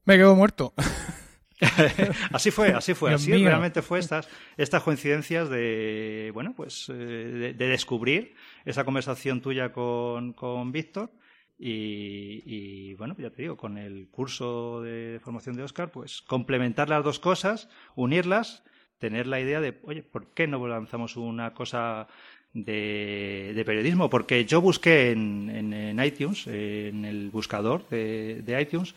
Me 0.05 0.17
quedo 0.17 0.35
muerto. 0.35 0.75
así 2.33 2.51
fue, 2.51 2.71
así 2.73 2.95
fue, 2.95 3.15
así 3.15 3.33
realmente 3.33 3.81
fue 3.81 3.99
estas, 3.99 4.29
estas 4.57 4.83
coincidencias 4.83 5.49
de, 5.49 6.31
bueno, 6.35 6.53
pues 6.57 6.91
eh, 6.93 7.55
de, 7.57 7.69
descubrir 7.69 8.35
esa 8.65 8.85
conversación 8.85 9.41
tuya 9.41 9.73
con, 9.73 10.33
con 10.33 10.73
Víctor 10.73 11.11
y, 11.57 12.43
y, 12.45 12.95
bueno, 12.95 13.15
ya 13.17 13.31
te 13.31 13.43
digo, 13.43 13.57
con 13.57 13.79
el 13.79 14.09
curso 14.11 14.83
de 14.83 15.21
formación 15.23 15.57
de 15.57 15.63
Oscar, 15.63 15.91
pues 15.91 16.21
complementar 16.23 16.89
las 16.89 17.05
dos 17.05 17.21
cosas, 17.21 17.69
unirlas, 17.95 18.65
tener 18.99 19.27
la 19.27 19.41
idea 19.41 19.61
de, 19.61 19.79
oye, 19.85 20.03
¿por 20.03 20.33
qué 20.33 20.47
no 20.47 20.67
lanzamos 20.67 21.17
una 21.17 21.53
cosa 21.55 22.09
de, 22.55 23.63
periodismo, 23.67 24.09
porque 24.09 24.45
yo 24.47 24.61
busqué 24.61 25.11
en, 25.11 25.51
en, 25.73 26.03
iTunes, 26.03 26.47
en 26.47 27.05
el 27.05 27.31
buscador 27.31 27.87
de, 27.89 28.59
iTunes, 28.61 28.95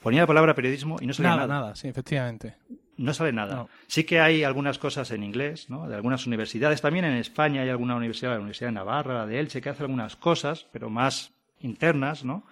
ponía 0.00 0.20
la 0.20 0.26
palabra 0.26 0.54
periodismo 0.54 0.98
y 1.00 1.06
no 1.06 1.14
salía 1.14 1.34
nada. 1.34 1.46
Nada, 1.46 1.74
sí, 1.74 1.88
efectivamente. 1.88 2.54
No 2.98 3.14
sale 3.14 3.32
nada. 3.32 3.66
Sí 3.86 4.04
que 4.04 4.20
hay 4.20 4.42
algunas 4.42 4.78
cosas 4.78 5.10
en 5.12 5.22
inglés, 5.22 5.70
¿no? 5.70 5.88
De 5.88 5.94
algunas 5.94 6.26
universidades. 6.26 6.80
También 6.80 7.04
en 7.04 7.14
España 7.14 7.62
hay 7.62 7.68
alguna 7.68 7.94
universidad, 7.94 8.32
la 8.32 8.38
Universidad 8.38 8.68
de 8.68 8.74
Navarra, 8.74 9.14
la 9.14 9.26
de 9.26 9.38
Elche, 9.38 9.60
que 9.60 9.68
hace 9.68 9.84
algunas 9.84 10.16
cosas, 10.16 10.66
pero 10.72 10.90
más 10.90 11.32
internas, 11.60 12.24
¿no? 12.24 12.44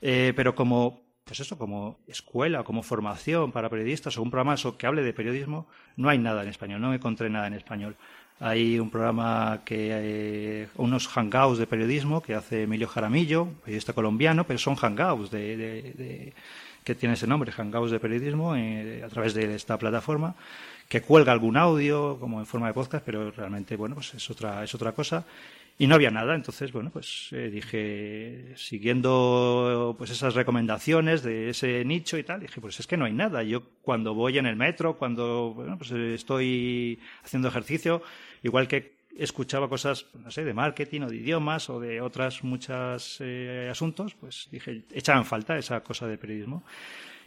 Eh, 0.00 0.32
pero 0.36 0.54
como, 0.54 1.02
pues 1.24 1.40
eso, 1.40 1.58
como 1.58 1.98
escuela, 2.06 2.62
como 2.62 2.84
formación 2.84 3.50
para 3.50 3.68
periodistas 3.68 4.16
o 4.16 4.22
un 4.22 4.30
programa 4.30 4.54
que 4.78 4.86
hable 4.86 5.02
de 5.02 5.12
periodismo, 5.12 5.66
no 5.96 6.08
hay 6.08 6.18
nada 6.18 6.42
en 6.42 6.48
español. 6.48 6.80
No 6.80 6.90
me 6.90 6.96
encontré 6.96 7.28
nada 7.28 7.48
en 7.48 7.54
español. 7.54 7.96
Hay 8.42 8.78
un 8.78 8.88
programa 8.88 9.60
que 9.66 9.88
eh, 9.92 10.68
unos 10.76 11.08
hangouts 11.08 11.58
de 11.58 11.66
periodismo 11.66 12.22
que 12.22 12.34
hace 12.34 12.62
Emilio 12.62 12.88
Jaramillo, 12.88 13.48
periodista 13.62 13.92
colombiano, 13.92 14.44
pero 14.46 14.58
son 14.58 14.76
hangouts 14.76 15.30
de, 15.30 16.32
que 16.82 16.94
tiene 16.94 17.16
ese 17.16 17.26
nombre, 17.26 17.52
hangouts 17.52 17.90
de 17.90 18.00
periodismo 18.00 18.56
eh, 18.56 19.02
a 19.04 19.08
través 19.08 19.34
de 19.34 19.54
esta 19.54 19.78
plataforma 19.78 20.34
que 20.88 21.02
cuelga 21.02 21.32
algún 21.32 21.58
audio 21.58 22.16
como 22.18 22.40
en 22.40 22.46
forma 22.46 22.68
de 22.68 22.72
podcast, 22.72 23.04
pero 23.04 23.30
realmente 23.30 23.76
bueno 23.76 23.94
pues 23.94 24.14
es 24.14 24.30
otra 24.30 24.64
es 24.64 24.74
otra 24.74 24.92
cosa 24.92 25.26
y 25.78 25.86
no 25.86 25.94
había 25.94 26.10
nada, 26.10 26.34
entonces 26.34 26.72
bueno 26.72 26.90
pues 26.90 27.28
eh, 27.32 27.50
dije 27.50 28.54
siguiendo 28.56 29.94
pues 29.98 30.10
esas 30.10 30.34
recomendaciones 30.34 31.22
de 31.22 31.50
ese 31.50 31.84
nicho 31.84 32.16
y 32.16 32.24
tal, 32.24 32.40
dije 32.40 32.60
pues 32.60 32.80
es 32.80 32.86
que 32.86 32.96
no 32.96 33.04
hay 33.04 33.12
nada. 33.12 33.42
Yo 33.42 33.62
cuando 33.82 34.14
voy 34.14 34.38
en 34.38 34.46
el 34.46 34.56
metro, 34.56 34.96
cuando 34.96 35.52
bueno, 35.54 35.76
pues 35.76 35.90
estoy 35.92 36.98
haciendo 37.22 37.48
ejercicio 37.48 38.02
Igual 38.42 38.68
que 38.68 39.00
escuchaba 39.16 39.68
cosas, 39.68 40.06
no 40.14 40.30
sé, 40.30 40.44
de 40.44 40.54
marketing 40.54 41.02
o 41.02 41.08
de 41.08 41.16
idiomas 41.16 41.68
o 41.68 41.80
de 41.80 42.00
otras 42.00 42.42
muchos 42.42 43.18
eh, 43.20 43.68
asuntos, 43.70 44.14
pues 44.14 44.48
dije, 44.50 44.84
echaban 44.92 45.24
falta 45.24 45.58
esa 45.58 45.82
cosa 45.82 46.06
de 46.06 46.16
periodismo. 46.16 46.64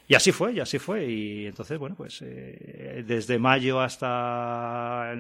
Y 0.06 0.16
así 0.16 0.32
fue, 0.32 0.54
y 0.54 0.60
así 0.60 0.80
fue. 0.80 1.06
Y 1.10 1.46
entonces, 1.46 1.78
bueno, 1.78 1.96
pues 1.96 2.22
eh, 2.22 3.04
desde 3.08 3.40
mayo 3.40 3.80
hasta 3.80 5.14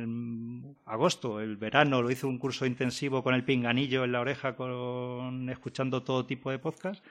agosto, 0.85 1.39
el 1.39 1.55
verano, 1.57 2.01
lo 2.01 2.11
hice 2.11 2.25
un 2.25 2.37
curso 2.37 2.65
intensivo 2.65 3.23
con 3.23 3.33
el 3.33 3.45
pinganillo 3.45 4.03
en 4.03 4.11
la 4.11 4.19
oreja, 4.19 4.55
con 4.55 5.49
escuchando 5.49 6.03
todo 6.03 6.25
tipo 6.25 6.51
de 6.51 6.59
podcast. 6.59 7.03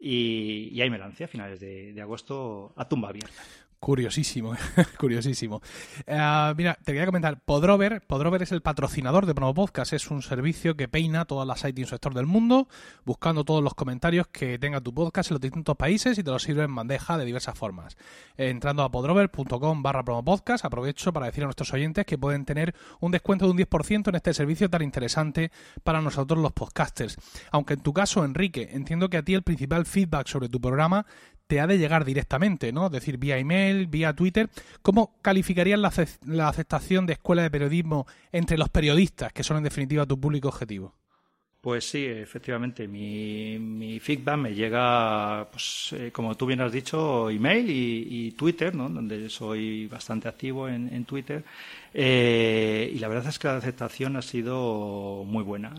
Y, 0.00 0.80
ahí 0.80 0.90
me 0.90 0.98
lancé 0.98 1.24
a 1.24 1.28
finales 1.28 1.60
de, 1.60 1.92
de 1.92 2.00
agosto 2.00 2.72
a 2.76 2.88
tumba 2.88 3.10
abierta. 3.10 3.42
Curiosísimo, 3.82 4.54
curiosísimo. 4.96 5.60
Eh, 6.06 6.54
mira, 6.56 6.78
te 6.84 6.92
quería 6.92 7.04
comentar, 7.04 7.40
Podrover, 7.40 8.00
Podrover 8.06 8.40
es 8.40 8.52
el 8.52 8.62
patrocinador 8.62 9.26
de 9.26 9.34
Promo 9.34 9.54
Podcast, 9.54 9.92
es 9.92 10.08
un 10.08 10.22
servicio 10.22 10.76
que 10.76 10.86
peina 10.86 11.24
todas 11.24 11.48
las 11.48 11.58
sites 11.58 11.80
y 11.80 11.82
un 11.82 11.88
sector 11.88 12.14
del 12.14 12.26
mundo, 12.26 12.68
buscando 13.04 13.44
todos 13.44 13.60
los 13.60 13.74
comentarios 13.74 14.28
que 14.28 14.56
tenga 14.56 14.80
tu 14.80 14.94
podcast 14.94 15.32
en 15.32 15.34
los 15.34 15.40
distintos 15.40 15.76
países 15.76 16.16
y 16.16 16.22
te 16.22 16.30
los 16.30 16.44
sirve 16.44 16.62
en 16.62 16.72
bandeja 16.72 17.18
de 17.18 17.24
diversas 17.24 17.58
formas. 17.58 17.96
Eh, 18.36 18.50
entrando 18.50 18.84
a 18.84 18.90
podrover.com 18.92 19.82
barra 19.82 20.04
promopodcast, 20.04 20.64
aprovecho 20.64 21.12
para 21.12 21.26
decir 21.26 21.42
a 21.42 21.46
nuestros 21.48 21.72
oyentes 21.72 22.06
que 22.06 22.16
pueden 22.16 22.44
tener 22.44 22.76
un 23.00 23.10
descuento 23.10 23.46
de 23.46 23.50
un 23.50 23.58
10% 23.58 24.10
en 24.10 24.14
este 24.14 24.32
servicio 24.32 24.70
tan 24.70 24.82
interesante 24.82 25.50
para 25.82 26.00
nosotros 26.00 26.38
los 26.38 26.52
podcasters. 26.52 27.16
Aunque 27.50 27.74
en 27.74 27.80
tu 27.80 27.92
caso, 27.92 28.24
Enrique, 28.24 28.68
entiendo 28.74 29.10
que 29.10 29.16
a 29.16 29.24
ti 29.24 29.34
el 29.34 29.42
principal 29.42 29.86
feedback 29.86 30.28
sobre 30.28 30.48
tu 30.48 30.60
programa 30.60 31.04
te 31.52 31.60
ha 31.60 31.66
de 31.66 31.76
llegar 31.76 32.06
directamente, 32.06 32.72
¿no? 32.72 32.86
Es 32.86 32.92
decir, 32.92 33.18
vía 33.18 33.36
email, 33.36 33.86
vía 33.86 34.14
Twitter. 34.14 34.48
¿Cómo 34.80 35.18
calificarías 35.20 35.78
la, 35.78 36.48
aceptación 36.48 37.04
de 37.04 37.12
escuela 37.12 37.42
de 37.42 37.50
periodismo 37.50 38.06
entre 38.32 38.56
los 38.56 38.70
periodistas, 38.70 39.34
que 39.34 39.42
son 39.42 39.58
en 39.58 39.64
definitiva 39.64 40.06
tu 40.06 40.18
público 40.18 40.48
objetivo? 40.48 40.94
Pues 41.60 41.90
sí, 41.90 42.06
efectivamente, 42.06 42.88
mi, 42.88 44.00
feedback 44.00 44.38
me 44.38 44.54
llega, 44.54 45.46
pues, 45.50 45.90
eh, 45.92 46.10
como 46.10 46.34
tú 46.38 46.46
bien 46.46 46.62
has 46.62 46.72
dicho, 46.72 47.28
email 47.28 47.66
y, 47.68 48.30
Twitter, 48.30 48.74
¿no? 48.74 48.88
donde 48.88 49.28
soy 49.28 49.86
bastante 49.88 50.28
activo 50.28 50.70
en, 50.70 51.04
Twitter. 51.04 51.44
Eh, 51.92 52.90
y 52.94 52.98
la 52.98 53.08
verdad 53.08 53.28
es 53.28 53.38
que 53.38 53.48
la 53.48 53.58
aceptación 53.58 54.16
ha 54.16 54.22
sido 54.22 55.22
muy 55.26 55.44
buena. 55.44 55.74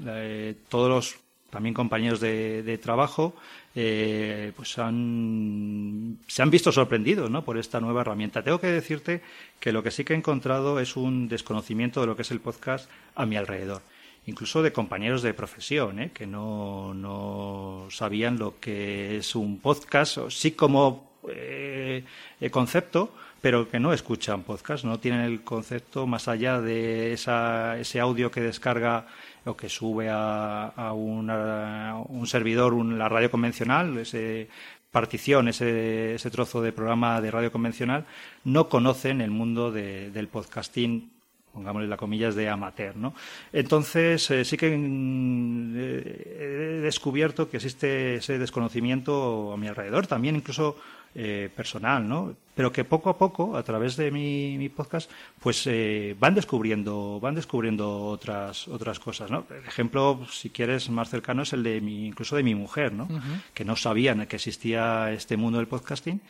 todos 0.70 0.88
los 0.88 1.24
también 1.54 1.76
compañeros 1.76 2.20
de, 2.20 2.80
trabajo, 2.82 3.36
eh, 3.76 4.52
pues 4.56 4.70
se 4.70 4.82
han 4.82 6.18
visto 6.50 6.72
sorprendidos 6.72 7.30
¿no? 7.30 7.46
por 7.46 7.60
esta 7.60 7.80
nueva 7.80 8.02
herramienta. 8.02 8.44
Tengo 8.44 8.60
que 8.60 8.72
decirte 8.72 9.22
que 9.60 9.72
lo 9.72 9.84
que 9.84 9.92
sí 9.92 10.04
que 10.04 10.14
he 10.14 10.18
encontrado 10.18 10.80
es 10.80 10.98
un 10.98 11.30
desconocimiento 11.30 12.02
de 12.02 12.08
lo 12.08 12.16
que 12.16 12.24
es 12.24 12.32
el 12.32 12.40
podcast 12.40 12.90
a 13.14 13.28
mi 13.28 13.36
alrededor. 13.38 13.84
Incluso 14.26 14.64
de 14.64 14.74
compañeros 14.74 15.22
de 15.22 15.36
profesión, 15.36 16.00
¿eh? 16.00 16.12
que 16.12 16.26
no, 16.26 16.96
no 16.96 17.86
sabían 17.92 18.40
lo 18.40 18.60
que 18.60 19.18
es 19.18 19.36
un 19.36 19.60
podcast, 19.60 20.30
sí 20.30 20.54
como 20.54 21.12
eh, 21.30 22.04
concepto, 22.50 23.14
pero 23.42 23.70
que 23.70 23.80
no 23.80 23.94
escuchan 23.94 24.42
podcast, 24.42 24.86
no 24.86 25.00
tienen 25.00 25.22
el 25.22 25.44
concepto 25.44 26.08
más 26.08 26.28
allá 26.28 26.62
de 26.62 27.14
esa, 27.14 27.78
ese 27.78 28.00
audio 28.00 28.32
que 28.32 28.42
descarga 28.42 29.06
o 29.46 29.56
que 29.56 29.70
sube 29.70 30.08
a, 30.10 30.92
un 30.94 32.28
servidor, 32.28 32.74
la 32.86 33.10
radio 33.10 33.30
convencional, 33.30 33.98
ese 33.98 34.48
partición, 34.92 35.48
ese, 35.48 36.14
ese 36.16 36.30
trozo 36.30 36.62
de 36.62 36.72
programa 36.72 37.20
de 37.20 37.32
radio 37.32 37.52
convencional, 37.52 38.06
no 38.44 38.70
conocen 38.70 39.22
el 39.22 39.32
mundo 39.32 39.72
del 39.72 40.28
podcasting 40.28 41.10
pongámosle 41.54 41.88
las 41.88 42.00
comillas, 42.00 42.36
de 42.36 42.50
amateur. 42.50 42.96
¿no? 42.98 43.14
Entonces, 43.52 44.30
eh, 44.32 44.44
sí 44.44 44.58
que 44.58 44.76
mm, 44.76 45.76
he 45.78 46.82
descubierto 46.82 47.50
que 47.50 47.58
existe 47.58 48.16
ese 48.16 48.40
desconocimiento 48.40 49.54
a 49.54 49.58
mi 49.58 49.68
alrededor, 49.68 50.08
también 50.08 50.36
incluso 50.36 50.78
eh, 51.16 51.50
personal, 51.56 52.08
¿no? 52.08 52.36
Pero 52.56 52.72
que 52.72 52.84
poco 52.84 53.10
a 53.10 53.18
poco, 53.18 53.58
a 53.58 53.64
través 53.64 53.98
de 53.98 54.12
mi, 54.12 54.70
podcast, 54.70 55.10
pues 55.40 55.66
eh, 55.66 56.16
van 56.20 56.36
descubriendo, 56.36 57.20
van 57.20 57.36
descubriendo 57.36 58.06
otras 58.06 58.68
otras 58.68 59.00
cosas, 59.00 59.32
¿no? 59.32 59.46
El 59.50 59.66
ejemplo, 59.66 60.26
si 60.30 60.50
quieres, 60.50 60.90
más 60.90 61.10
cercano 61.10 61.44
es 61.44 61.54
el 61.54 61.64
de 61.64 61.82
mi, 61.82 62.06
incluso 62.08 62.36
de 62.36 62.44
mi 62.44 62.54
mujer, 62.54 62.94
¿no? 62.94 63.08
Que 63.54 63.66
no 63.66 63.76
sabían 63.76 64.26
que 64.28 64.36
existía 64.36 65.12
este 65.12 65.38
mundo 65.38 65.58
del 65.58 65.68
podcasting 65.68 66.22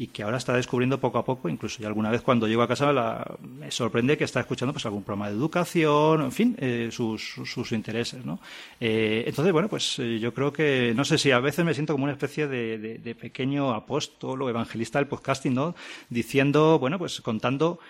y 0.00 0.06
que 0.06 0.22
ahora 0.22 0.36
está 0.36 0.54
descubriendo 0.54 1.00
poco 1.00 1.18
a 1.18 1.24
poco, 1.24 1.48
incluso 1.48 1.82
ya 1.82 1.88
alguna 1.88 2.10
vez 2.10 2.22
cuando 2.22 2.46
llego 2.46 2.62
a 2.62 2.68
casa 2.68 3.26
me 3.42 3.68
sorprende 3.72 4.16
que 4.16 4.22
está 4.22 4.38
escuchando 4.38 4.72
pues 4.72 4.86
algún 4.86 5.02
programa 5.02 5.28
de 5.28 5.34
educación, 5.36 6.22
en 6.22 6.30
fin, 6.30 6.56
eh, 6.60 6.88
sus, 6.92 7.34
sus, 7.44 7.72
intereses, 7.72 8.24
¿no? 8.24 8.38
Eh, 8.78 9.24
entonces, 9.26 9.52
bueno, 9.52 9.68
pues 9.68 9.98
eh, 9.98 10.20
yo 10.20 10.32
creo 10.32 10.52
que, 10.52 10.92
no 10.94 11.04
sé 11.04 11.18
si 11.18 11.32
a 11.32 11.40
veces 11.40 11.64
me 11.64 11.74
siento 11.74 11.94
como 11.94 12.04
una 12.04 12.12
especie 12.12 12.46
de, 12.46 13.16
pequeño 13.18 13.74
apóstol 13.74 14.40
o 14.42 14.48
evangelista 14.48 15.00
del 15.00 15.08
podcasting, 15.08 15.54
¿no? 15.54 15.74
Diciendo, 16.08 16.78
bueno, 16.78 16.96
pues 16.98 17.20
contando 17.20 17.80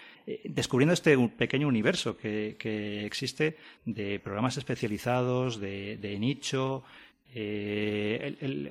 descubriendo 0.44 0.92
este 0.92 1.16
pequeño 1.28 1.68
universo 1.68 2.16
que, 2.16 2.56
que, 2.58 3.06
existe 3.06 3.56
de 3.86 4.18
programas 4.20 4.58
especializados, 4.58 5.58
de, 5.58 5.96
de 5.96 6.18
nicho, 6.18 6.84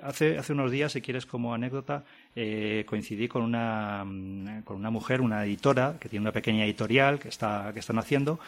hace, 0.04 0.38
hace 0.38 0.54
unos 0.54 0.72
días, 0.72 0.92
si 0.92 1.02
quieres 1.02 1.26
como 1.26 1.54
anécdota, 1.54 2.06
eh, 2.40 2.86
coincidí 2.86 3.28
con 3.28 3.42
una, 3.42 4.04
mm, 4.06 4.62
con 4.62 4.78
una 4.78 4.92
mujer, 4.92 5.22
una 5.22 5.44
editora, 5.44 5.96
que 6.00 6.08
tiene 6.08 6.22
una 6.22 6.32
pequeña 6.32 6.66
editorial 6.66 7.18
que, 7.18 7.30
está, 7.30 7.72
que 7.74 7.80
están 7.80 7.98
haciendo, 7.98 8.40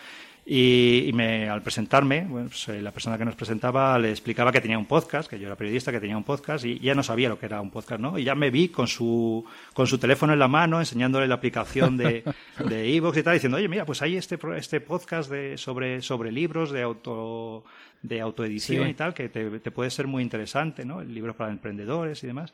y, 0.46 1.10
me, 1.15 1.50
al 1.50 1.63
presentarme, 1.63 2.27
pues, 2.29 2.69
eh, 2.69 2.84
la 2.84 2.91
persona 2.91 3.17
que 3.17 3.25
nos 3.25 3.34
presentaba 3.34 3.98
le 3.98 4.12
explicaba 4.12 4.51
que 4.51 4.62
tenía 4.62 4.77
un 4.77 4.86
podcast, 4.86 5.27
que 5.27 5.39
yo 5.39 5.48
era 5.48 5.55
periodista, 5.55 5.91
que 5.91 6.00
tenía 6.00 6.17
un 6.17 6.24
podcast, 6.24 6.65
y 6.65 6.77
ya 6.79 6.93
no 6.93 7.01
sabía 7.01 7.29
lo 7.29 7.39
que 7.39 7.48
era 7.48 7.62
un 7.62 7.72
podcast, 7.72 8.00
¿no? 8.00 8.19
Y 8.19 8.24
ya 8.24 8.36
me 8.36 8.51
vi 8.51 8.69
con 8.69 8.88
su, 8.88 9.43
con 9.74 9.88
su 9.88 9.98
teléfono 9.98 10.34
en 10.34 10.39
la 10.39 10.48
mano, 10.48 10.79
enseñándole 10.79 11.27
la 11.27 11.36
aplicación 11.36 11.98
de 11.98 12.24
de 12.63 12.86
e 12.86 12.96
y 12.96 13.24
tal, 13.24 13.34
diciendo, 13.34 13.58
oye, 13.58 13.67
mira, 13.67 13.86
pues 13.86 14.03
hay 14.03 14.17
este, 14.17 14.38
este 14.55 14.81
podcast 14.81 15.31
de, 15.31 15.58
sobre, 15.58 16.03
sobre 16.03 16.31
libros 16.31 16.72
de 16.72 16.84
auto 16.84 17.63
de 18.01 18.22
autoedición 18.22 18.88
y 18.88 18.93
tal, 18.93 19.13
que 19.13 19.29
te, 19.29 19.72
puede 19.72 19.89
ser 19.89 20.08
muy 20.08 20.24
interesante, 20.24 20.86
¿no? 20.86 21.01
El 21.01 21.13
libro 21.13 21.36
para 21.36 21.51
emprendedores 21.51 22.24
y 22.24 22.27
demás. 22.27 22.53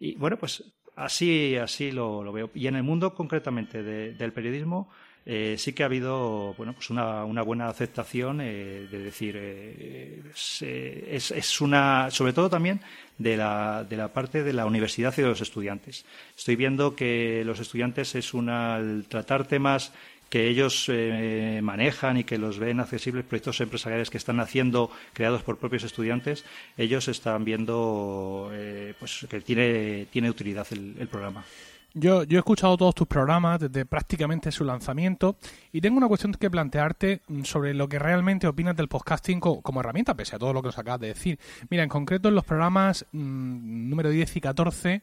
Y 0.00 0.14
bueno, 0.16 0.36
pues 0.36 0.64
así, 0.96 1.56
así 1.56 1.92
lo, 1.92 2.32
veo. 2.32 2.50
Y 2.54 2.66
en 2.66 2.76
el 2.76 2.82
mundo 2.82 3.14
concretamente 3.14 3.82
del 3.82 4.32
periodismo, 4.32 4.88
eh, 5.24 5.54
sí 5.56 5.72
que 5.72 5.84
ha 5.84 5.86
habido 5.86 6.52
bueno 6.54 6.72
pues 6.72 6.90
una, 6.90 7.24
una 7.24 7.42
buena 7.42 7.68
aceptación 7.68 8.40
eh, 8.40 8.88
de 8.90 8.98
decir 8.98 9.36
eh, 9.38 10.20
es, 10.34 11.30
es, 11.30 11.60
una 11.60 12.10
sobre 12.10 12.32
todo 12.32 12.50
también 12.50 12.80
de 13.18 13.36
la, 13.36 13.86
de 13.88 13.96
la 13.96 14.12
parte 14.12 14.42
de 14.42 14.52
la 14.52 14.66
universidad 14.66 15.14
y 15.16 15.22
de 15.22 15.28
los 15.28 15.40
estudiantes 15.40 16.04
estoy 16.36 16.56
viendo 16.56 16.96
que 16.96 17.44
los 17.46 17.60
estudiantes 17.60 18.16
es 18.16 18.34
una 18.34 18.74
al 18.74 19.04
tratar 19.08 19.46
temas 19.46 19.92
que 20.32 20.48
ellos 20.48 20.86
eh, 20.88 21.60
manejan 21.62 22.16
y 22.16 22.24
que 22.24 22.38
los 22.38 22.58
ven 22.58 22.80
accesibles, 22.80 23.22
proyectos 23.22 23.60
empresariales 23.60 24.08
que 24.08 24.16
están 24.16 24.40
haciendo, 24.40 24.90
creados 25.12 25.42
por 25.42 25.58
propios 25.58 25.84
estudiantes, 25.84 26.46
ellos 26.78 27.06
están 27.08 27.44
viendo 27.44 28.48
eh, 28.54 28.94
pues 28.98 29.26
que 29.28 29.42
tiene, 29.42 30.06
tiene 30.10 30.30
utilidad 30.30 30.66
el, 30.70 31.06
programa. 31.08 31.44
Yo, 31.92 32.22
he 32.22 32.36
escuchado 32.38 32.78
todos 32.78 32.94
tus 32.94 33.06
programas 33.06 33.60
desde 33.60 33.84
prácticamente 33.84 34.50
su 34.50 34.64
lanzamiento 34.64 35.36
y 35.70 35.82
tengo 35.82 35.98
una 35.98 36.08
cuestión 36.08 36.32
que 36.32 36.48
plantearte 36.48 37.20
mm, 37.28 37.42
sobre 37.42 37.74
lo 37.74 37.86
que 37.86 37.98
realmente 37.98 38.46
opinas 38.46 38.74
del 38.74 38.88
podcasting 38.88 39.38
como, 39.38 39.80
herramienta, 39.80 40.14
pese 40.14 40.36
a 40.36 40.38
todo 40.38 40.54
lo 40.54 40.62
que 40.62 40.68
os 40.68 40.78
acabas 40.78 41.00
de 41.00 41.08
decir. 41.08 41.38
Mira, 41.68 41.82
en 41.82 41.90
concreto 41.90 42.30
en 42.30 42.36
los 42.36 42.44
programas 42.46 43.04
mm, 43.12 43.90
número 43.90 44.08
10 44.08 44.34
y 44.34 44.40
14 44.40 45.02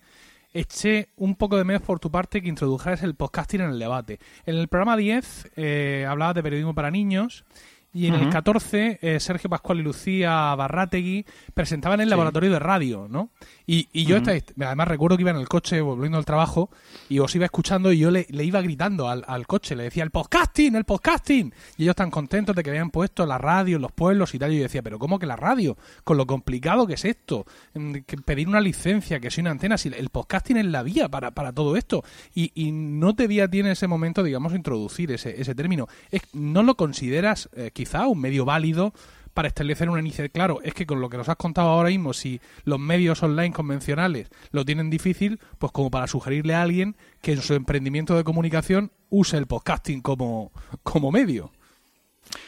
eché 0.53 1.09
un 1.15 1.35
poco 1.35 1.57
de 1.57 1.63
menos 1.63 1.81
por 1.81 1.99
tu 1.99 2.11
parte 2.11 2.41
que 2.41 2.49
introdujeras 2.49 3.03
el 3.03 3.15
podcasting 3.15 3.61
en 3.61 3.69
el 3.71 3.79
debate. 3.79 4.19
En 4.45 4.55
el 4.55 4.67
programa 4.67 4.97
10 4.97 5.51
eh, 5.55 6.05
hablabas 6.07 6.35
de 6.35 6.43
periodismo 6.43 6.75
para 6.75 6.91
niños 6.91 7.45
y 7.91 8.05
en 8.05 8.13
el 8.13 8.29
14, 8.29 8.99
eh, 9.01 9.19
Sergio 9.19 9.49
Pascual 9.49 9.79
y 9.79 9.81
Lucía 9.81 10.53
Barrategui 10.53 11.25
presentaban 11.55 11.99
el 12.01 12.09
laboratorio 12.09 12.51
de 12.51 12.59
radio, 12.59 13.07
¿no? 13.09 13.31
Y, 13.65 13.89
y 13.91 14.05
yo, 14.05 14.17
además 14.17 14.87
recuerdo 14.87 15.17
que 15.17 15.23
iba 15.23 15.31
en 15.31 15.37
el 15.37 15.49
coche 15.49 15.81
volviendo 15.81 16.19
al 16.19 16.25
trabajo 16.25 16.69
y 17.09 17.17
os 17.17 17.35
iba 17.35 17.45
escuchando 17.45 17.91
y 17.91 17.97
yo 17.97 18.11
le, 18.11 18.27
iba 18.29 18.61
gritando 18.61 19.09
al, 19.09 19.23
al, 19.27 19.47
coche, 19.47 19.75
le 19.75 19.83
decía, 19.83 20.03
el 20.03 20.11
podcasting, 20.11 20.75
el 20.75 20.85
podcasting. 20.85 21.51
Y 21.77 21.83
ellos 21.83 21.95
tan 21.95 22.11
contentos 22.11 22.55
de 22.55 22.61
que 22.61 22.69
habían 22.69 22.91
puesto 22.91 23.25
la 23.25 23.39
radio 23.39 23.77
en 23.77 23.81
los 23.81 23.91
pueblos 23.91 24.35
y 24.35 24.39
tal. 24.39 24.53
Y 24.53 24.57
yo 24.57 24.63
decía, 24.63 24.83
pero 24.83 24.99
¿cómo 24.99 25.17
que 25.17 25.25
la 25.25 25.35
radio? 25.35 25.75
Con 26.03 26.17
lo 26.17 26.27
complicado 26.27 26.85
que 26.85 26.93
es 26.93 27.05
esto. 27.05 27.45
Que 27.73 28.17
pedir 28.17 28.47
una 28.47 28.61
licencia, 28.61 29.19
que 29.19 29.31
soy 29.31 29.41
una 29.41 29.51
antena, 29.51 29.79
si 29.79 29.89
el 29.89 30.09
podcasting 30.09 30.57
es 30.57 30.65
la 30.65 30.83
vía 30.83 31.09
para, 31.09 31.31
para 31.31 31.53
todo 31.53 31.75
esto. 31.75 32.03
Y, 32.35 32.51
y 32.53 32.71
no 32.71 33.15
te 33.15 33.25
vi 33.25 33.39
a 33.39 33.49
ti 33.49 33.61
en 33.61 33.67
ese 33.67 33.87
momento, 33.87 34.21
digamos, 34.21 34.53
introducir 34.53 35.11
ese, 35.11 35.41
ese 35.41 35.55
término. 35.55 35.87
Es, 36.11 36.21
¿No 36.33 36.61
lo 36.61 36.75
consideras 36.75 37.49
eh, 37.53 37.71
quizá 37.79 38.07
un 38.07 38.19
medio 38.19 38.43
válido 38.43 38.93
para 39.33 39.47
establecer 39.47 39.89
una 39.89 40.01
iniciativa. 40.01 40.33
Claro, 40.33 40.59
es 40.63 40.73
que 40.73 40.85
con 40.85 40.99
lo 40.99 41.07
que 41.07 41.15
nos 41.15 41.29
has 41.29 41.37
contado 41.37 41.69
ahora 41.69 41.87
mismo, 41.87 42.11
si 42.11 42.41
los 42.65 42.77
medios 42.77 43.23
online 43.23 43.53
convencionales 43.53 44.27
lo 44.51 44.65
tienen 44.65 44.89
difícil, 44.89 45.39
pues 45.59 45.71
como 45.71 45.89
para 45.89 46.07
sugerirle 46.07 46.55
a 46.55 46.61
alguien 46.61 46.97
que 47.21 47.31
en 47.31 47.41
su 47.41 47.53
emprendimiento 47.53 48.17
de 48.17 48.25
comunicación 48.25 48.91
use 49.09 49.37
el 49.37 49.47
podcasting 49.47 50.01
como, 50.01 50.51
como 50.83 51.09
medio. 51.09 51.53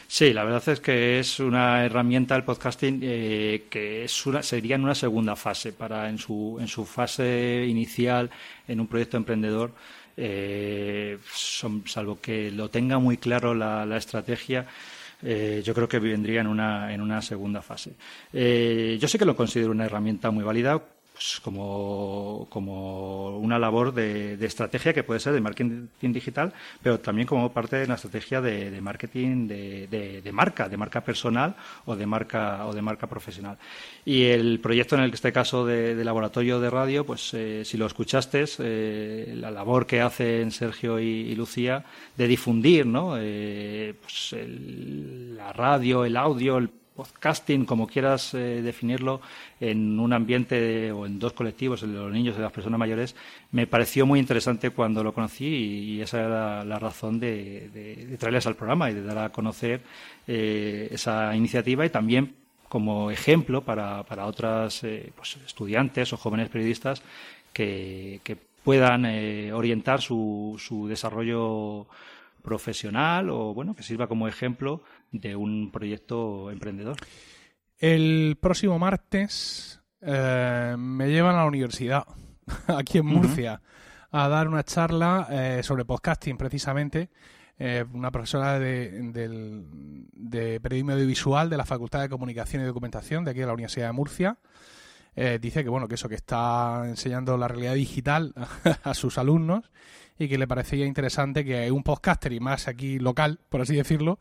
Sí, 0.06 0.34
la 0.34 0.44
verdad 0.44 0.68
es 0.68 0.82
que 0.82 1.20
es 1.22 1.40
una 1.40 1.86
herramienta 1.86 2.36
el 2.36 2.44
podcasting 2.44 3.00
eh, 3.02 3.68
que 3.70 4.04
es 4.04 4.26
una, 4.26 4.44
sería 4.44 4.76
en 4.76 4.84
una 4.84 4.96
segunda 4.96 5.38
fase 5.38 5.72
para 5.72 6.10
en 6.10 6.18
su 6.18 6.58
en 6.60 6.68
su 6.68 6.84
fase 6.84 7.66
inicial 7.70 8.30
en 8.68 8.82
un 8.82 8.88
proyecto 8.88 9.16
emprendedor. 9.16 9.72
Eh, 10.18 11.18
salvo 11.86 12.20
que 12.20 12.52
lo 12.52 12.70
tenga 12.70 13.00
muy 13.00 13.16
claro 13.16 13.56
la, 13.56 13.86
la 13.86 13.96
estrategia, 13.96 14.68
eh, 15.24 15.62
yo 15.64 15.74
creo 15.74 15.88
que 15.88 16.00
vendría 16.00 16.42
en 16.42 16.48
una, 16.48 16.94
en 16.94 17.02
una 17.02 17.22
segunda 17.22 17.62
fase. 17.62 17.94
Eh, 18.34 18.98
yo 19.00 19.08
sé 19.08 19.18
que 19.18 19.26
lo 19.26 19.36
considero 19.36 19.72
una 19.72 19.86
herramienta 19.86 20.32
muy 20.32 20.44
válida 20.44 20.82
pues, 21.22 21.40
como, 21.40 22.48
como, 22.50 23.38
una 23.38 23.60
labor 23.60 23.94
de, 23.94 24.38
de, 24.38 24.48
estrategia 24.48 24.92
que 24.92 25.04
puede 25.04 25.20
ser 25.20 25.34
de 25.34 25.42
marketing 25.42 25.88
digital, 26.02 26.52
pero 26.82 27.00
también 27.00 27.28
como 27.28 27.52
parte 27.52 27.76
de 27.76 27.86
una 27.86 27.94
estrategia 27.94 28.42
de, 28.42 28.82
marketing 28.82 29.48
de, 29.48 30.22
de, 30.24 30.32
marca, 30.32 30.68
de 30.68 30.78
marca 30.78 31.02
personal 31.02 31.56
o 31.86 31.96
de 31.96 32.08
marca 32.08 32.66
o 32.66 32.74
de 32.74 32.82
marca 32.82 33.06
profesional. 33.06 33.60
Y 34.04 34.24
el 34.24 34.60
proyecto 34.62 34.96
en 34.96 35.04
el 35.04 35.14
este 35.14 35.32
caso 35.32 35.64
de, 35.64 36.04
laboratorio 36.04 36.60
de 36.60 36.72
radio, 36.72 37.06
pues 37.06 37.36
eh, 37.36 37.64
si 37.66 37.78
lo 37.78 37.86
escuchaste, 37.86 38.46
eh, 38.58 39.36
la 39.38 39.52
labor 39.52 39.86
que 39.86 40.02
hacen 40.02 40.50
Sergio 40.50 41.00
y, 41.00 41.36
Lucía 41.36 41.86
de 42.18 42.28
difundir, 42.28 42.88
¿no? 42.88 43.16
Eh, 43.20 43.94
pues 44.02 44.36
la 45.38 45.54
radio, 45.54 46.04
el 46.04 46.18
audio, 46.18 46.58
el 46.58 46.81
podcasting, 47.02 47.66
como 47.66 47.88
quieras 47.88 48.36
eh, 48.36 48.62
definirlo, 48.62 49.22
en 49.60 50.00
un 50.00 50.14
ambiente 50.14 50.92
o 50.92 51.08
en 51.08 51.18
dos 51.18 51.34
colectivos, 51.34 51.82
el 51.82 51.94
de 51.94 52.00
los 52.00 52.12
niños 52.12 52.36
y 52.36 52.38
de 52.38 52.44
las 52.44 52.52
personas 52.52 52.80
mayores, 52.80 53.16
me 53.52 53.66
pareció 53.66 54.06
muy 54.06 54.20
interesante 54.20 54.70
cuando 54.70 55.04
lo 55.04 55.14
conocí 55.14 55.46
y, 55.46 56.02
esa 56.02 56.20
era 56.20 56.64
la, 56.64 56.80
razón 56.80 57.20
de, 57.20 58.16
traerles 58.20 58.46
al 58.46 58.56
programa 58.56 58.92
y 58.92 58.94
de 58.94 59.04
dar 59.04 59.18
a 59.18 59.30
conocer 59.30 59.82
eh, 60.28 60.90
esa 60.92 61.36
iniciativa 61.36 61.86
y 61.86 61.90
también 61.90 62.36
como 62.70 63.10
ejemplo 63.10 63.62
para, 63.62 64.06
otras 64.26 64.84
eh, 64.84 65.12
pues, 65.16 65.38
estudiantes 65.46 66.14
o 66.14 66.18
jóvenes 66.18 66.50
periodistas 66.50 67.02
que, 67.52 68.20
puedan 68.64 69.06
orientar 69.54 70.02
su 70.02 70.86
desarrollo 70.88 71.88
profesional 72.52 73.30
o 73.30 73.54
bueno 73.54 73.74
que 73.74 73.82
sirva 73.82 74.08
como 74.08 74.28
ejemplo 74.28 74.84
de 75.10 75.38
un 75.38 75.72
proyecto 75.72 76.52
emprendedor. 76.52 76.98
El 77.78 78.38
próximo 78.42 78.78
martes 78.78 79.80
eh, 80.02 80.76
me 80.78 81.10
llevan 81.10 81.36
a 81.36 81.40
la 81.40 81.46
universidad, 81.46 82.04
aquí 82.68 82.98
en 82.98 83.06
Murcia, 83.06 83.62
a 84.12 84.28
dar 84.28 84.50
una 84.50 84.66
charla 84.66 85.28
eh, 85.32 85.62
sobre 85.64 85.86
podcasting 85.86 86.36
precisamente. 86.36 87.10
Eh, 87.58 87.86
una 87.94 88.12
profesora 88.12 88.60
de, 88.60 88.90
de 89.14 90.60
periodismo 90.60 90.92
audiovisual 90.92 91.50
de 91.50 91.56
la 91.56 91.66
Facultad 91.66 92.02
de 92.02 92.10
Comunicación 92.10 92.64
y 92.64 92.66
Documentación 92.66 93.24
de 93.24 93.32
aquí 93.32 93.40
de 93.40 93.46
la 93.46 93.54
Universidad 93.54 93.88
de 93.88 93.94
Murcia. 93.94 94.38
Dice 95.16 95.64
que 95.64 95.70
bueno 95.70 95.88
que 95.88 95.96
eso 95.96 96.10
que 96.10 96.16
está 96.16 96.84
enseñando 96.86 97.38
la 97.38 97.48
realidad 97.48 97.74
digital 97.74 98.34
a 98.84 98.94
sus 98.94 99.18
alumnos 99.18 99.70
y 100.18 100.30
que 100.30 100.38
le 100.38 100.48
parecía 100.48 100.86
interesante 100.86 101.44
que 101.44 101.72
un 101.72 101.84
podcaster 101.84 102.32
y 102.32 102.40
más 102.40 102.68
aquí 102.68 103.00
local, 103.00 103.40
por 103.50 103.62
así 103.62 103.76
decirlo, 103.76 104.20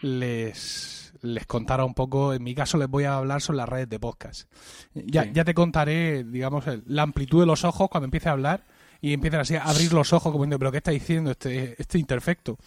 les, 0.00 1.12
les 1.22 1.46
contara 1.46 1.84
un 1.84 1.94
poco. 1.94 2.32
En 2.32 2.42
mi 2.42 2.54
caso 2.54 2.78
les 2.78 2.88
voy 2.88 3.04
a 3.04 3.16
hablar 3.16 3.40
sobre 3.40 3.58
las 3.58 3.68
redes 3.68 3.88
de 3.88 3.98
podcast. 3.98 4.50
Ya, 4.94 5.24
ya 5.24 5.44
te 5.44 5.54
contaré, 5.54 6.24
digamos, 6.24 6.64
la 6.86 7.02
amplitud 7.02 7.40
de 7.40 7.46
los 7.46 7.64
ojos 7.64 7.88
cuando 7.90 8.04
empiece 8.04 8.28
a 8.28 8.32
hablar 8.32 8.64
y 9.00 9.12
empiezan 9.12 9.40
así 9.40 9.56
a 9.56 9.62
abrir 9.62 9.92
los 9.92 10.12
ojos 10.12 10.32
como 10.32 10.44
diciendo, 10.44 10.58
pero 10.58 10.72
¿qué 10.72 10.78
está 10.78 10.90
diciendo 10.90 11.30
este, 11.30 11.80
este 11.80 11.98
imperfecto? 11.98 12.58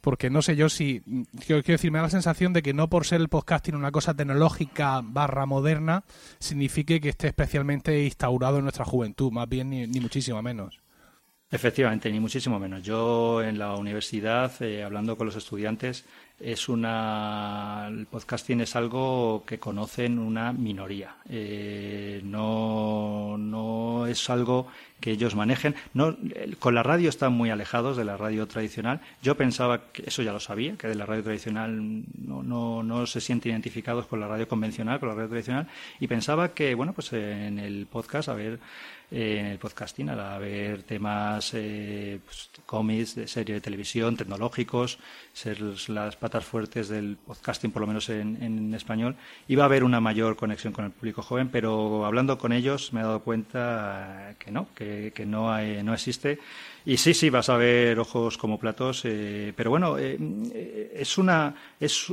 Porque 0.00 0.30
no 0.30 0.42
sé 0.42 0.56
yo 0.56 0.68
si, 0.68 1.00
quiero, 1.46 1.62
quiero 1.62 1.76
decir, 1.76 1.90
me 1.90 1.98
da 1.98 2.04
la 2.04 2.10
sensación 2.10 2.52
de 2.52 2.62
que 2.62 2.74
no 2.74 2.88
por 2.88 3.06
ser 3.06 3.20
el 3.20 3.28
podcasting 3.28 3.74
una 3.74 3.92
cosa 3.92 4.14
tecnológica 4.14 5.00
barra 5.02 5.46
moderna, 5.46 6.04
signifique 6.38 7.00
que 7.00 7.10
esté 7.10 7.28
especialmente 7.28 8.04
instaurado 8.04 8.58
en 8.58 8.64
nuestra 8.64 8.84
juventud, 8.84 9.32
más 9.32 9.48
bien 9.48 9.70
ni, 9.70 9.86
ni 9.86 10.00
muchísimo 10.00 10.42
menos. 10.42 10.85
Efectivamente, 11.48 12.10
ni 12.10 12.18
muchísimo 12.18 12.58
menos. 12.58 12.82
Yo 12.82 13.40
en 13.40 13.56
la 13.56 13.76
universidad, 13.76 14.50
eh, 14.62 14.82
hablando 14.82 15.16
con 15.16 15.26
los 15.26 15.36
estudiantes, 15.36 16.04
es 16.40 16.68
una 16.68 17.86
el 17.88 18.06
podcasting 18.06 18.60
es 18.60 18.74
algo 18.76 19.44
que 19.46 19.58
conocen 19.58 20.18
una 20.18 20.52
minoría. 20.52 21.16
Eh, 21.28 22.20
no, 22.24 23.36
no 23.38 24.06
es 24.08 24.28
algo 24.28 24.66
que 25.00 25.12
ellos 25.12 25.36
manejen. 25.36 25.76
No, 25.94 26.16
con 26.58 26.74
la 26.74 26.82
radio 26.82 27.08
están 27.08 27.32
muy 27.32 27.50
alejados 27.50 27.96
de 27.96 28.04
la 28.04 28.16
radio 28.16 28.46
tradicional. 28.48 29.00
Yo 29.22 29.36
pensaba 29.36 29.92
que 29.92 30.02
eso 30.06 30.22
ya 30.22 30.32
lo 30.32 30.40
sabía, 30.40 30.76
que 30.76 30.88
de 30.88 30.96
la 30.96 31.06
radio 31.06 31.22
tradicional 31.22 32.04
no, 32.18 32.42
no, 32.42 32.82
no 32.82 33.06
se 33.06 33.20
sienten 33.20 33.52
identificados 33.52 34.06
con 34.06 34.18
la 34.18 34.26
radio 34.26 34.48
convencional, 34.48 34.98
con 34.98 35.10
la 35.10 35.14
radio 35.14 35.28
tradicional, 35.28 35.68
y 36.00 36.08
pensaba 36.08 36.54
que 36.54 36.74
bueno 36.74 36.92
pues 36.92 37.12
en 37.12 37.58
el 37.58 37.86
podcast 37.86 38.28
a 38.28 38.34
ver 38.34 38.58
eh, 39.08 39.38
en 39.38 39.46
el 39.46 39.58
podcasting, 39.58 40.10
a 40.10 40.36
ver 40.38 40.82
temas 40.82 41.52
eh, 41.54 42.18
pues, 42.24 42.50
cómics, 42.66 43.14
de 43.14 43.28
serie 43.28 43.54
de 43.54 43.60
televisión, 43.60 44.16
tecnológicos, 44.16 44.98
ser 45.32 45.60
las 45.88 46.16
patas 46.16 46.44
fuertes 46.44 46.88
del 46.88 47.16
podcasting, 47.16 47.70
por 47.70 47.82
lo 47.82 47.86
menos 47.86 48.08
en, 48.08 48.74
español, 48.74 49.14
iba 49.46 49.62
a 49.62 49.66
haber 49.66 49.84
una 49.84 50.00
mayor 50.00 50.34
conexión 50.34 50.72
con 50.72 50.86
el 50.86 50.90
público 50.90 51.22
joven, 51.22 51.50
pero 51.50 52.04
hablando 52.04 52.36
con 52.36 52.52
ellos 52.52 52.92
me 52.92 53.00
he 53.00 53.04
dado 53.04 53.20
cuenta 53.20 54.34
que 54.40 54.50
no, 54.50 54.66
que, 54.74 55.12
no, 55.24 55.52
hay, 55.52 55.84
no 55.84 55.94
existe. 55.94 56.40
Y 56.84 56.96
sí, 56.96 57.14
sí, 57.14 57.30
vas 57.30 57.48
a 57.48 57.56
ver 57.56 58.00
ojos 58.00 58.36
como 58.36 58.58
platos, 58.58 59.02
eh, 59.04 59.52
pero 59.56 59.70
bueno, 59.70 59.98
es 59.98 61.16
una. 61.16 61.54
Es, 61.78 62.12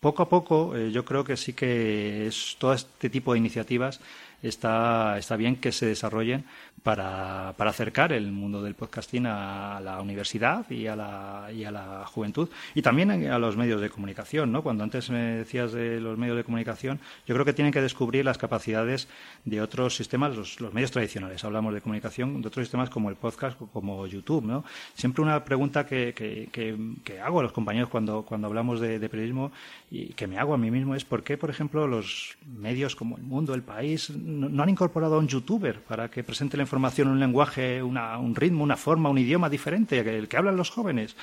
poco 0.00 0.22
a 0.22 0.28
poco, 0.28 0.76
yo 0.76 1.04
creo 1.04 1.24
que 1.24 1.36
sí 1.36 1.52
que 1.52 2.28
es 2.28 2.56
todo 2.58 2.72
este 2.74 3.10
tipo 3.10 3.32
de 3.32 3.38
iniciativas 3.38 4.00
está, 4.48 5.18
está 5.18 5.36
bien 5.36 5.56
que 5.56 5.72
se 5.72 5.86
desarrollen 5.86 6.44
para, 6.82 7.52
para 7.56 7.70
acercar 7.70 8.12
el 8.12 8.30
mundo 8.30 8.62
del 8.62 8.74
podcasting 8.74 9.26
a 9.26 9.80
la 9.82 10.00
universidad 10.00 10.70
y 10.70 10.86
a 10.86 10.94
la, 10.94 11.48
y 11.52 11.64
a 11.64 11.72
la 11.72 12.06
juventud 12.06 12.48
y 12.76 12.82
también 12.82 13.10
a 13.28 13.38
los 13.40 13.56
medios 13.56 13.80
de 13.80 13.90
comunicación. 13.90 14.52
¿no? 14.52 14.62
Cuando 14.62 14.84
antes 14.84 15.10
me 15.10 15.38
decías 15.38 15.72
de 15.72 16.00
los 16.00 16.16
medios 16.16 16.36
de 16.36 16.44
comunicación, 16.44 17.00
yo 17.26 17.34
creo 17.34 17.44
que 17.44 17.52
tienen 17.52 17.72
que 17.72 17.80
descubrir 17.80 18.24
las 18.24 18.38
capacidades 18.38 19.08
de 19.44 19.60
otros 19.60 19.96
sistemas, 19.96 20.36
los, 20.36 20.72
medios 20.72 20.92
tradicionales. 20.92 21.42
Hablamos 21.42 21.74
de 21.74 21.80
comunicación, 21.80 22.40
de 22.40 22.48
otros 22.48 22.66
sistemas 22.66 22.88
como 22.88 23.10
el 23.10 23.16
podcast 23.16 23.58
como 23.72 24.06
YouTube. 24.06 24.44
¿no? 24.44 24.64
Siempre 24.94 25.22
una 25.22 25.44
pregunta 25.44 25.86
que, 25.86 26.14
que, 26.14 26.48
que, 26.52 27.20
hago 27.20 27.40
a 27.40 27.42
los 27.42 27.52
compañeros 27.52 27.88
cuando, 27.88 28.22
cuando 28.22 28.46
hablamos 28.46 28.78
de, 28.78 29.00
periodismo 29.08 29.50
y 29.90 30.08
que 30.10 30.26
me 30.26 30.38
hago 30.38 30.54
a 30.54 30.58
mí 30.58 30.70
mismo 30.70 30.94
es 30.94 31.04
por 31.04 31.24
qué, 31.24 31.36
por 31.36 31.50
ejemplo, 31.50 31.86
los 31.86 32.36
medios 32.46 32.94
como 32.94 33.16
El 33.16 33.24
Mundo, 33.24 33.54
El 33.54 33.62
País, 33.62 34.10
no, 34.36 34.62
han 34.62 34.68
incorporado 34.68 35.16
a 35.16 35.18
un 35.18 35.28
youtuber 35.28 35.80
para 35.80 36.10
que 36.10 36.22
presente 36.22 36.56
la 36.56 36.62
información 36.62 36.76
información, 36.76 37.08
un 37.08 37.20
lenguaje, 37.20 37.82
un 37.82 38.34
ritmo, 38.36 38.62
una 38.62 38.76
forma, 38.76 39.08
un 39.08 39.18
idioma 39.18 39.48
diferente, 39.48 39.98
el 39.98 40.28
que 40.28 40.36
hablan 40.36 40.56
los 40.56 40.70
jóvenes. 40.70 41.16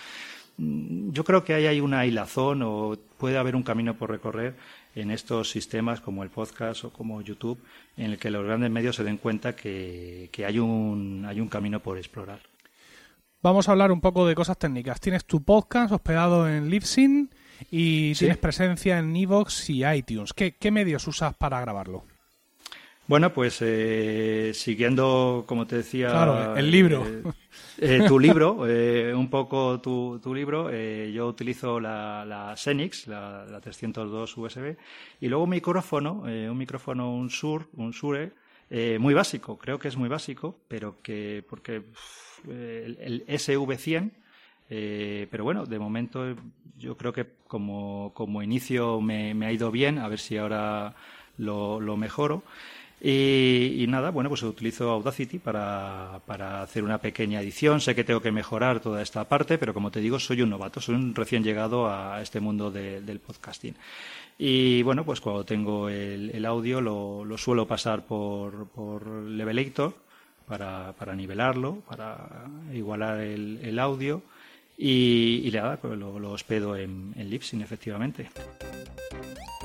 Mm, 0.57 1.11
yo 1.11 1.23
creo 1.23 1.43
que 1.43 1.53
ahí 1.53 1.67
hay 1.67 1.79
una 1.79 2.05
hilazón 2.05 2.61
o 2.63 2.97
puede 3.17 3.37
haber 3.37 3.55
un 3.55 3.63
camino 3.63 3.95
por 3.95 4.09
recorrer 4.09 4.55
en 4.95 5.11
estos 5.11 5.49
sistemas 5.49 6.01
como 6.01 6.23
el 6.23 6.29
podcast 6.29 6.85
o 6.85 6.89
como 6.91 7.21
YouTube, 7.21 7.59
en 7.97 8.11
el 8.11 8.17
que 8.17 8.29
los 8.29 8.45
grandes 8.45 8.69
medios 8.71 8.95
se 8.95 9.03
den 9.03 9.17
cuenta 9.17 9.55
que, 9.55 10.29
hay, 10.45 10.59
un, 10.59 11.25
hay 11.27 11.39
un 11.39 11.47
camino 11.47 11.79
por 11.79 11.97
explorar. 11.97 12.39
Vamos 13.41 13.67
a 13.67 13.71
hablar 13.71 13.91
un 13.91 14.01
poco 14.01 14.25
de 14.25 14.35
cosas 14.35 14.57
técnicas. 14.57 15.01
Tienes 15.01 15.25
tu 15.25 15.43
podcast 15.43 15.91
hospedado 15.91 16.47
en 16.47 16.69
Libsyn 16.69 17.29
y 17.69 18.13
tienes 18.13 18.37
presencia 18.37 18.99
en 18.99 19.15
Evox 19.15 19.69
y 19.69 19.85
iTunes. 19.85 20.33
¿Qué 20.33 20.71
medios 20.71 21.07
usas 21.07 21.35
para 21.35 21.59
grabarlo? 21.59 22.05
Bueno, 23.05 23.33
pues 23.33 23.57
eh, 23.61 24.51
siguiendo, 24.53 25.43
como 25.45 25.67
te 25.67 25.77
decía... 25.77 26.09
Claro, 26.09 26.55
el 26.55 26.71
libro. 26.71 27.05
Eh, 27.05 27.23
eh, 27.79 28.05
tu 28.07 28.17
libro, 28.17 28.53
un 29.15 29.29
poco 29.29 29.81
tu, 29.81 30.19
tu 30.23 30.33
libro, 30.33 30.71
yo 30.71 31.27
utilizo 31.27 31.81
la, 31.81 32.23
la 32.25 32.55
Xenix, 32.55 33.07
la, 33.07 33.45
la, 33.45 33.59
302 33.59 34.37
USB, 34.37 34.77
y 35.19 35.27
luego 35.27 35.43
un 35.43 35.49
micrófono, 35.49 36.21
un 36.21 36.57
micrófono, 36.57 37.13
un 37.13 37.29
Sur, 37.29 37.67
un 37.73 37.91
Sure, 37.91 38.31
muy 38.99 39.13
básico, 39.13 39.57
creo 39.57 39.77
que 39.79 39.89
es 39.89 39.97
muy 39.97 40.07
básico, 40.07 40.57
pero 40.69 41.01
que, 41.01 41.43
porque 41.49 41.83
el, 42.47 43.25
SV100, 43.27 44.11
pero 45.29 45.43
bueno, 45.43 45.65
de 45.65 45.77
momento 45.77 46.35
yo 46.77 46.95
creo 46.95 47.11
que 47.11 47.27
como, 47.47 48.11
como 48.13 48.41
inicio 48.41 49.01
me, 49.01 49.33
me, 49.33 49.45
ha 49.45 49.51
ido 49.51 49.71
bien, 49.71 49.99
a 49.99 50.07
ver 50.07 50.19
si 50.19 50.37
ahora 50.37 50.95
lo, 51.37 51.81
lo 51.81 51.97
mejoro. 51.97 52.43
Y, 53.05 53.85
nada, 53.89 54.11
bueno, 54.11 54.29
pues 54.29 54.43
utilizo 54.43 54.89
Audacity 54.89 55.37
para, 55.37 56.21
para, 56.25 56.61
hacer 56.61 56.85
una 56.85 56.99
pequeña 56.99 57.41
edición. 57.41 57.81
Sé 57.81 57.95
que 57.95 58.05
tengo 58.05 58.21
que 58.21 58.31
mejorar 58.31 58.79
toda 58.79 59.01
esta 59.01 59.27
parte, 59.27 59.57
pero 59.57 59.73
como 59.73 59.91
te 59.91 59.99
digo, 59.99 60.19
soy 60.19 60.41
un 60.41 60.49
novato, 60.49 60.79
soy 60.79 60.95
un 60.95 61.13
recién 61.13 61.43
llegado 61.43 61.89
a 61.89 62.21
este 62.21 62.39
mundo 62.39 62.71
del 62.71 63.19
podcasting. 63.19 63.75
Y 64.37 64.83
bueno, 64.83 65.03
pues 65.03 65.19
cuando 65.19 65.43
tengo 65.43 65.89
el, 65.89 66.45
audio 66.45 66.79
lo, 66.79 67.25
lo, 67.25 67.37
suelo 67.37 67.67
pasar 67.67 68.05
por, 68.05 68.69
por 68.69 69.05
Levelator 69.05 69.93
para, 70.47 70.93
para 70.93 71.13
nivelarlo, 71.13 71.81
para 71.81 72.47
igualar 72.73 73.19
el, 73.19 73.79
audio. 73.79 74.21
Y, 74.77 75.51
nada, 75.53 75.75
pues 75.75 75.99
lo, 75.99 76.19
lo 76.19 76.31
hospedo 76.31 76.77
en, 76.77 77.13
en 77.17 77.61
efectivamente. 77.61 78.29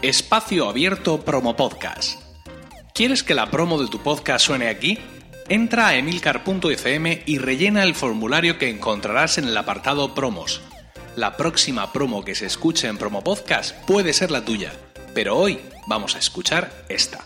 Espacio 0.03 0.68
Abierto 0.68 1.20
Promo 1.20 1.55
Podcast 1.55 2.28
¿Quieres 2.98 3.22
que 3.22 3.37
la 3.37 3.48
promo 3.48 3.80
de 3.80 3.87
tu 3.87 4.00
podcast 4.00 4.44
suene 4.44 4.66
aquí? 4.66 4.98
Entra 5.48 5.87
a 5.87 5.94
emilcar.fm 5.94 7.22
y 7.26 7.38
rellena 7.38 7.84
el 7.84 7.94
formulario 7.94 8.58
que 8.58 8.68
encontrarás 8.68 9.38
en 9.38 9.44
el 9.44 9.56
apartado 9.56 10.16
Promos. 10.16 10.62
La 11.14 11.37
próxima 11.37 11.92
promo 11.92 12.24
que 12.24 12.34
se 12.34 12.46
escuche 12.46 12.88
en 12.88 12.98
Promo 12.98 13.22
Podcast 13.22 13.76
puede 13.87 14.12
ser 14.12 14.32
la 14.32 14.44
tuya, 14.44 14.72
pero 15.14 15.37
hoy 15.37 15.61
vamos 15.87 16.16
a 16.16 16.18
escuchar 16.18 16.72
esta. 16.88 17.24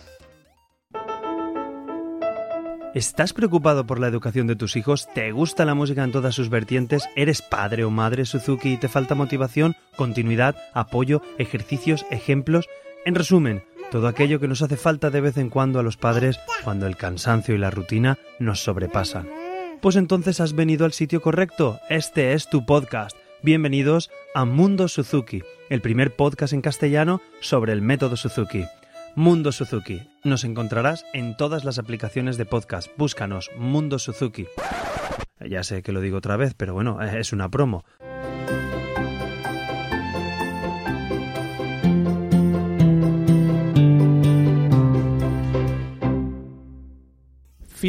¿Estás 2.95 3.33
preocupado 3.33 3.87
por 3.87 3.99
la 3.99 4.09
educación 4.09 4.47
de 4.49 4.57
tus 4.57 4.77
hijos? 4.77 5.09
¿Te 5.15 5.33
gusta 5.33 5.65
la 5.65 5.75
música 5.75 6.05
en 6.05 6.13
todas 6.13 6.35
sus 6.35 6.51
vertientes? 6.51 7.09
¿Eres 7.17 7.41
padre 7.41 7.85
o 7.85 7.91
madre 7.91 8.27
Suzuki 8.27 8.75
y 8.75 8.77
te 8.77 8.89
falta 8.89 9.15
motivación, 9.15 9.75
continuidad, 9.97 10.55
apoyo, 10.75 11.23
ejercicios, 11.39 12.05
ejemplos? 12.11 12.69
En 13.07 13.15
resumen, 13.15 13.65
todo 13.93 14.09
aquello 14.09 14.41
que 14.41 14.49
nos 14.49 14.63
hace 14.63 14.79
falta 14.79 15.11
de 15.11 15.21
vez 15.21 15.37
en 15.37 15.51
cuando 15.51 15.79
a 15.79 15.83
los 15.83 15.99
padres 15.99 16.41
cuando 16.65 16.87
el 16.87 16.97
cansancio 16.97 17.55
y 17.55 17.59
la 17.59 17.71
rutina 17.71 18.19
nos 18.39 18.65
sobrepasan. 18.65 19.29
Pues 19.83 19.97
entonces 19.97 20.41
has 20.41 20.55
venido 20.55 20.87
al 20.87 20.93
sitio 20.93 21.21
correcto, 21.21 21.79
este 21.91 22.33
es 22.33 22.49
tu 22.49 22.65
podcast. 22.65 23.15
Bienvenidos 23.43 24.11
a 24.35 24.47
Mundo 24.47 24.89
Suzuki, 24.89 25.43
el 25.69 25.83
primer 25.83 26.17
podcast 26.17 26.55
en 26.55 26.63
castellano 26.63 27.21
sobre 27.41 27.75
el 27.75 27.83
método 27.83 28.17
Suzuki. 28.17 28.65
Mundo 29.15 29.53
Suzuki. 29.53 30.01
Nos 30.25 30.45
encontrarás 30.45 31.05
en 31.13 31.37
todas 31.37 31.65
las 31.65 31.79
aplicaciones 31.79 32.39
de 32.39 32.47
podcast. 32.47 32.91
Búscanos 32.97 33.51
Mundo 33.59 33.99
Suzuki. 33.99 34.47
Ya 35.39 35.65
sé 35.65 35.83
que 35.83 35.93
lo 35.93 36.01
digo 36.01 36.17
otra 36.17 36.39
vez, 36.39 36.55
pero 36.55 36.73
bueno, 36.73 37.03
es 37.03 37.35
una 37.35 37.51
promo. 37.51 37.85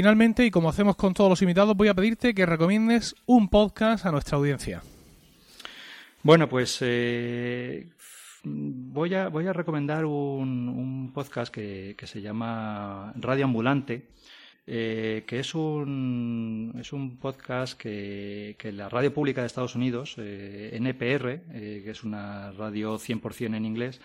Finalmente, 0.04 0.46
y 0.46 0.52
como 0.52 0.68
hacemos 0.68 0.98
con 0.98 1.14
todos 1.14 1.30
los 1.30 1.42
invitados, 1.44 1.78
voy 1.78 1.88
a 1.88 1.94
pedirte 1.94 2.36
que 2.36 2.46
recomiendes 2.46 3.16
un 3.26 3.48
podcast 3.48 4.06
a 4.06 4.12
nuestra 4.12 4.38
audiencia. 4.38 4.84
Bueno, 6.24 6.50
pues 6.50 6.80
eh, 6.82 7.88
voy 8.44 9.14
a, 9.14 9.54
recomendar 9.54 10.04
un, 10.04 11.10
podcast 11.14 11.54
que, 11.54 11.96
se 12.04 12.22
llama 12.22 13.14
Radio 13.16 13.46
Ambulante, 13.46 14.10
eh, 14.68 15.24
que 15.26 15.40
es 15.40 15.56
un, 15.56 16.76
es 16.82 16.92
un 16.92 17.16
podcast 17.16 17.80
que, 17.80 18.58
que 18.60 18.74
la 18.74 18.90
radio 18.90 19.14
pública 19.14 19.40
de 19.40 19.48
Estados 19.48 19.76
Unidos, 19.76 20.16
eh, 20.18 20.72
NPR, 20.74 21.44
que 21.50 21.90
es 21.90 22.04
una 22.04 22.52
radio 22.52 22.98
100% 23.00 23.56
en 23.56 23.64
inglés, 23.64 24.02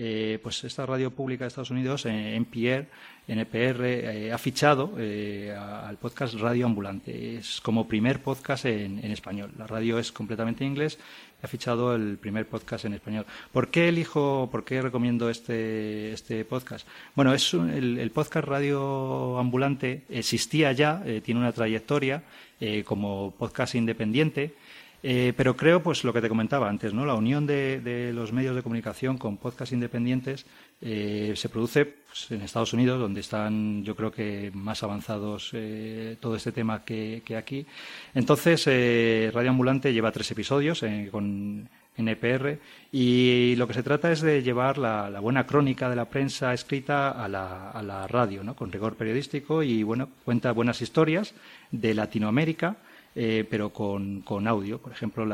eh, 0.00 0.38
pues 0.40 0.62
esta 0.62 0.86
radio 0.86 1.10
pública 1.10 1.42
de 1.42 1.48
Estados 1.48 1.72
Unidos, 1.72 2.06
eh, 2.06 2.36
NPR, 2.36 2.86
NPR 3.26 3.84
eh, 3.84 4.32
ha 4.32 4.38
fichado 4.38 4.94
al 4.96 5.96
podcast 5.96 6.34
Radio 6.34 6.66
Ambulante. 6.66 7.38
Es 7.38 7.60
como 7.60 7.88
primer 7.88 8.22
podcast 8.22 8.66
en, 8.66 9.04
español. 9.06 9.50
La 9.58 9.66
radio 9.66 9.98
es 9.98 10.12
completamente 10.12 10.62
en 10.62 10.70
inglés. 10.70 11.00
Ha 11.42 11.48
fichado 11.48 11.96
el 11.96 12.16
primer 12.16 12.46
podcast 12.46 12.84
en 12.84 12.94
español. 12.94 13.26
¿Por 13.52 13.72
qué 13.72 13.88
elijo, 13.88 14.48
por 14.52 14.64
qué 14.64 14.80
recomiendo 14.80 15.30
este, 15.30 16.12
este 16.12 16.44
podcast? 16.44 16.86
Bueno, 17.16 17.34
es 17.34 17.52
el, 17.52 18.10
podcast 18.14 18.46
Radio 18.46 19.36
Ambulante 19.36 20.04
existía 20.08 20.70
ya, 20.70 21.02
tiene 21.24 21.40
una 21.40 21.52
trayectoria 21.52 22.22
como 22.84 23.34
podcast 23.36 23.74
independiente. 23.74 24.54
Eh, 25.02 25.32
pero 25.36 25.56
creo, 25.56 25.80
pues 25.82 26.02
lo 26.02 26.12
que 26.12 26.20
te 26.20 26.28
comentaba 26.28 26.68
antes, 26.68 26.92
¿no? 26.92 27.06
La 27.06 27.14
unión 27.14 27.46
de, 27.46 28.10
los 28.12 28.32
medios 28.32 28.56
de 28.56 28.62
comunicación 28.62 29.16
con 29.16 29.36
podcast 29.36 29.72
independientes 29.72 30.44
eh, 30.80 31.34
se 31.36 31.48
produce 31.48 31.86
pues, 31.86 32.30
en 32.32 32.42
Estados 32.42 32.72
Unidos, 32.72 32.98
donde 32.98 33.20
están, 33.20 33.84
yo 33.84 33.94
creo 33.94 34.10
que 34.10 34.50
más 34.54 34.82
avanzados 34.82 35.50
eh, 35.52 36.16
todo 36.20 36.34
este 36.34 36.50
tema 36.50 36.84
que, 36.84 37.22
aquí. 37.36 37.64
Entonces, 38.14 38.64
Radio 39.32 39.50
Ambulante 39.50 39.92
lleva 39.92 40.10
tres 40.10 40.30
episodios 40.32 40.84
con 41.12 41.68
NPR 41.96 42.58
y 42.92 43.54
lo 43.56 43.66
que 43.66 43.74
se 43.74 43.82
trata 43.82 44.10
es 44.10 44.20
de 44.20 44.42
llevar 44.42 44.78
la, 44.78 45.20
buena 45.20 45.46
crónica 45.46 45.88
de 45.88 45.96
la 45.96 46.06
prensa 46.06 46.52
escrita 46.52 47.10
a 47.10 47.28
la, 47.28 47.70
a 47.70 47.82
la 47.82 48.08
radio, 48.08 48.42
¿no? 48.42 48.56
Con 48.56 48.72
rigor 48.72 48.96
periodístico 48.96 49.62
y 49.62 49.84
bueno, 49.84 50.08
cuenta 50.24 50.50
buenas 50.52 50.82
historias 50.82 51.34
de 51.70 51.94
Latinoamérica 51.94 52.76
eh, 53.20 53.44
pero 53.50 53.70
con, 53.70 54.20
con, 54.20 54.46
audio. 54.46 54.78
Por 54.78 54.92
ejemplo, 54.92 55.24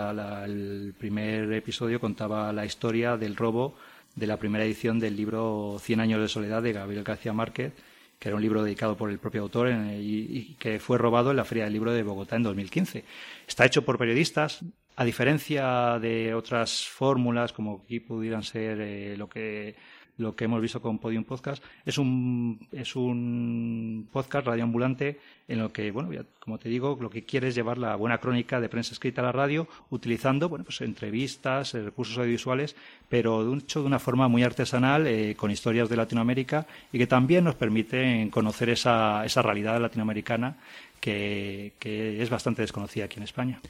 el 0.42 0.94
primer 0.96 1.52
episodio 1.52 2.00
contaba 2.00 2.50
la 2.50 2.64
historia 2.64 3.18
del 3.18 3.36
robo 3.36 3.74
de 4.14 4.26
la 4.26 4.38
primera 4.38 4.64
edición 4.64 4.98
del 4.98 5.14
libro 5.14 5.76
Cien 5.78 6.00
años 6.00 6.18
de 6.22 6.28
soledad 6.28 6.62
de 6.62 6.72
Gabriel 6.72 7.04
García 7.04 7.34
Márquez, 7.34 7.74
que 8.18 8.30
era 8.30 8.36
un 8.36 8.42
libro 8.42 8.62
dedicado 8.62 8.96
por 8.96 9.10
el 9.10 9.18
propio 9.18 9.42
autor 9.42 9.68
y, 9.68 10.56
que 10.58 10.78
fue 10.78 10.96
robado 10.96 11.30
en 11.30 11.36
la 11.36 11.44
Feria 11.44 11.64
del 11.64 11.74
Libro 11.74 11.92
de 11.92 12.02
Bogotá 12.02 12.36
en 12.36 12.44
2015. 12.44 13.04
Está 13.46 13.66
hecho 13.66 13.84
por 13.84 13.98
periodistas, 13.98 14.64
a 14.96 15.04
diferencia 15.04 15.98
de 16.00 16.32
otras 16.32 16.86
fórmulas 16.86 17.52
como 17.52 17.82
aquí 17.84 18.00
pudieran 18.00 18.44
ser 18.44 18.80
eh, 18.80 19.14
lo 19.18 19.28
que 19.28 19.76
lo 20.18 20.36
que 20.36 20.44
hemos 20.44 20.60
visto 20.60 20.80
con 20.80 20.98
Podium 20.98 21.24
Podcast, 21.24 21.62
es 21.84 21.98
un, 21.98 22.66
es 22.72 22.94
un 22.94 24.08
podcast 24.12 24.46
radioambulante 24.46 25.18
en 25.48 25.58
lo 25.58 25.72
que, 25.72 25.90
bueno, 25.90 26.10
como 26.38 26.58
te 26.58 26.68
digo, 26.68 26.96
lo 27.00 27.10
que 27.10 27.24
quiere 27.24 27.48
es 27.48 27.54
llevar 27.54 27.78
la 27.78 27.96
buena 27.96 28.18
crónica 28.18 28.60
de 28.60 28.68
prensa 28.68 28.92
escrita 28.92 29.20
a 29.20 29.24
la 29.24 29.32
radio 29.32 29.66
utilizando, 29.90 30.48
bueno, 30.48 30.64
pues 30.64 30.80
entrevistas, 30.80 31.74
eh, 31.74 31.82
recursos 31.82 32.16
audiovisuales, 32.16 32.76
pero 33.08 33.44
de, 33.44 33.58
hecho 33.58 33.80
de 33.80 33.86
una 33.86 33.98
forma 33.98 34.28
muy 34.28 34.42
artesanal, 34.42 35.06
eh, 35.06 35.34
con 35.36 35.50
historias 35.50 35.88
de 35.88 35.96
Latinoamérica 35.96 36.66
y 36.92 36.98
que 36.98 37.06
también 37.06 37.44
nos 37.44 37.56
permite 37.56 38.28
conocer 38.30 38.70
esa, 38.70 39.24
esa 39.24 39.42
realidad 39.42 39.80
latinoamericana 39.80 40.56
que, 41.00 41.72
que 41.78 42.22
es 42.22 42.30
bastante 42.30 42.62
desconocida 42.62 43.04
aquí 43.06 43.18
en 43.18 43.24
España. 43.24 43.60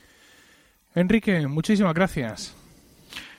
Enrique, 0.94 1.46
muchísimas 1.48 1.94
gracias. 1.94 2.63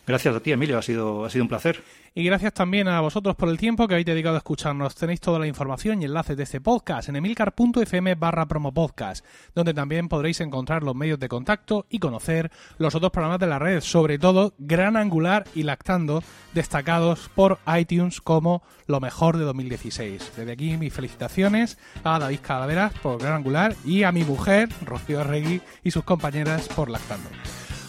Gracias 0.08 0.36
a 0.36 0.40
ti, 0.40 0.52
Emilio, 0.52 0.78
ha 0.78 0.82
sido, 0.82 1.26
ha 1.26 1.30
sido 1.30 1.44
un 1.44 1.50
placer. 1.50 1.82
Y 2.18 2.24
gracias 2.24 2.54
también 2.54 2.88
a 2.88 3.02
vosotros 3.02 3.36
por 3.36 3.50
el 3.50 3.58
tiempo 3.58 3.88
que 3.88 3.96
habéis 3.96 4.06
dedicado 4.06 4.36
a 4.36 4.38
escucharnos. 4.38 4.96
Tenéis 4.96 5.20
toda 5.20 5.38
la 5.38 5.48
información 5.48 6.02
y 6.02 6.06
enlaces 6.06 6.38
de 6.38 6.44
este 6.44 6.62
podcast 6.62 7.10
en 7.10 7.18
emilcar.fm 7.18 8.16
barra 8.16 8.46
promopodcast, 8.46 9.26
donde 9.54 9.74
también 9.74 10.08
podréis 10.08 10.40
encontrar 10.40 10.84
los 10.84 10.96
medios 10.96 11.20
de 11.20 11.28
contacto 11.28 11.88
y 11.90 12.00
conocer 12.00 12.52
los 12.78 12.96
otros 12.96 13.12
programas 13.12 13.40
de 13.40 13.48
la 13.48 13.60
red, 13.60 13.82
sobre 13.82 14.18
todo 14.18 14.54
Gran 14.60 14.96
Angular 14.96 15.46
y 15.56 15.64
Lactando, 15.64 16.24
destacados 16.54 17.30
por 17.36 17.60
iTunes 17.78 18.22
como 18.22 18.64
lo 18.88 19.02
mejor 19.02 19.38
de 19.38 19.44
2016. 19.44 20.34
Desde 20.38 20.52
aquí 20.52 20.78
mis 20.78 20.94
felicitaciones 20.94 21.78
a 22.06 22.18
David 22.18 22.40
Calaveras 22.42 22.94
por 22.94 23.20
Gran 23.20 23.34
Angular 23.34 23.76
y 23.84 24.04
a 24.04 24.14
mi 24.14 24.24
mujer, 24.24 24.70
Rocío 24.86 25.20
Arregui, 25.20 25.62
y 25.84 25.92
sus 25.92 26.06
compañeras 26.06 26.70
por 26.70 26.90
Lactando. 26.90 27.30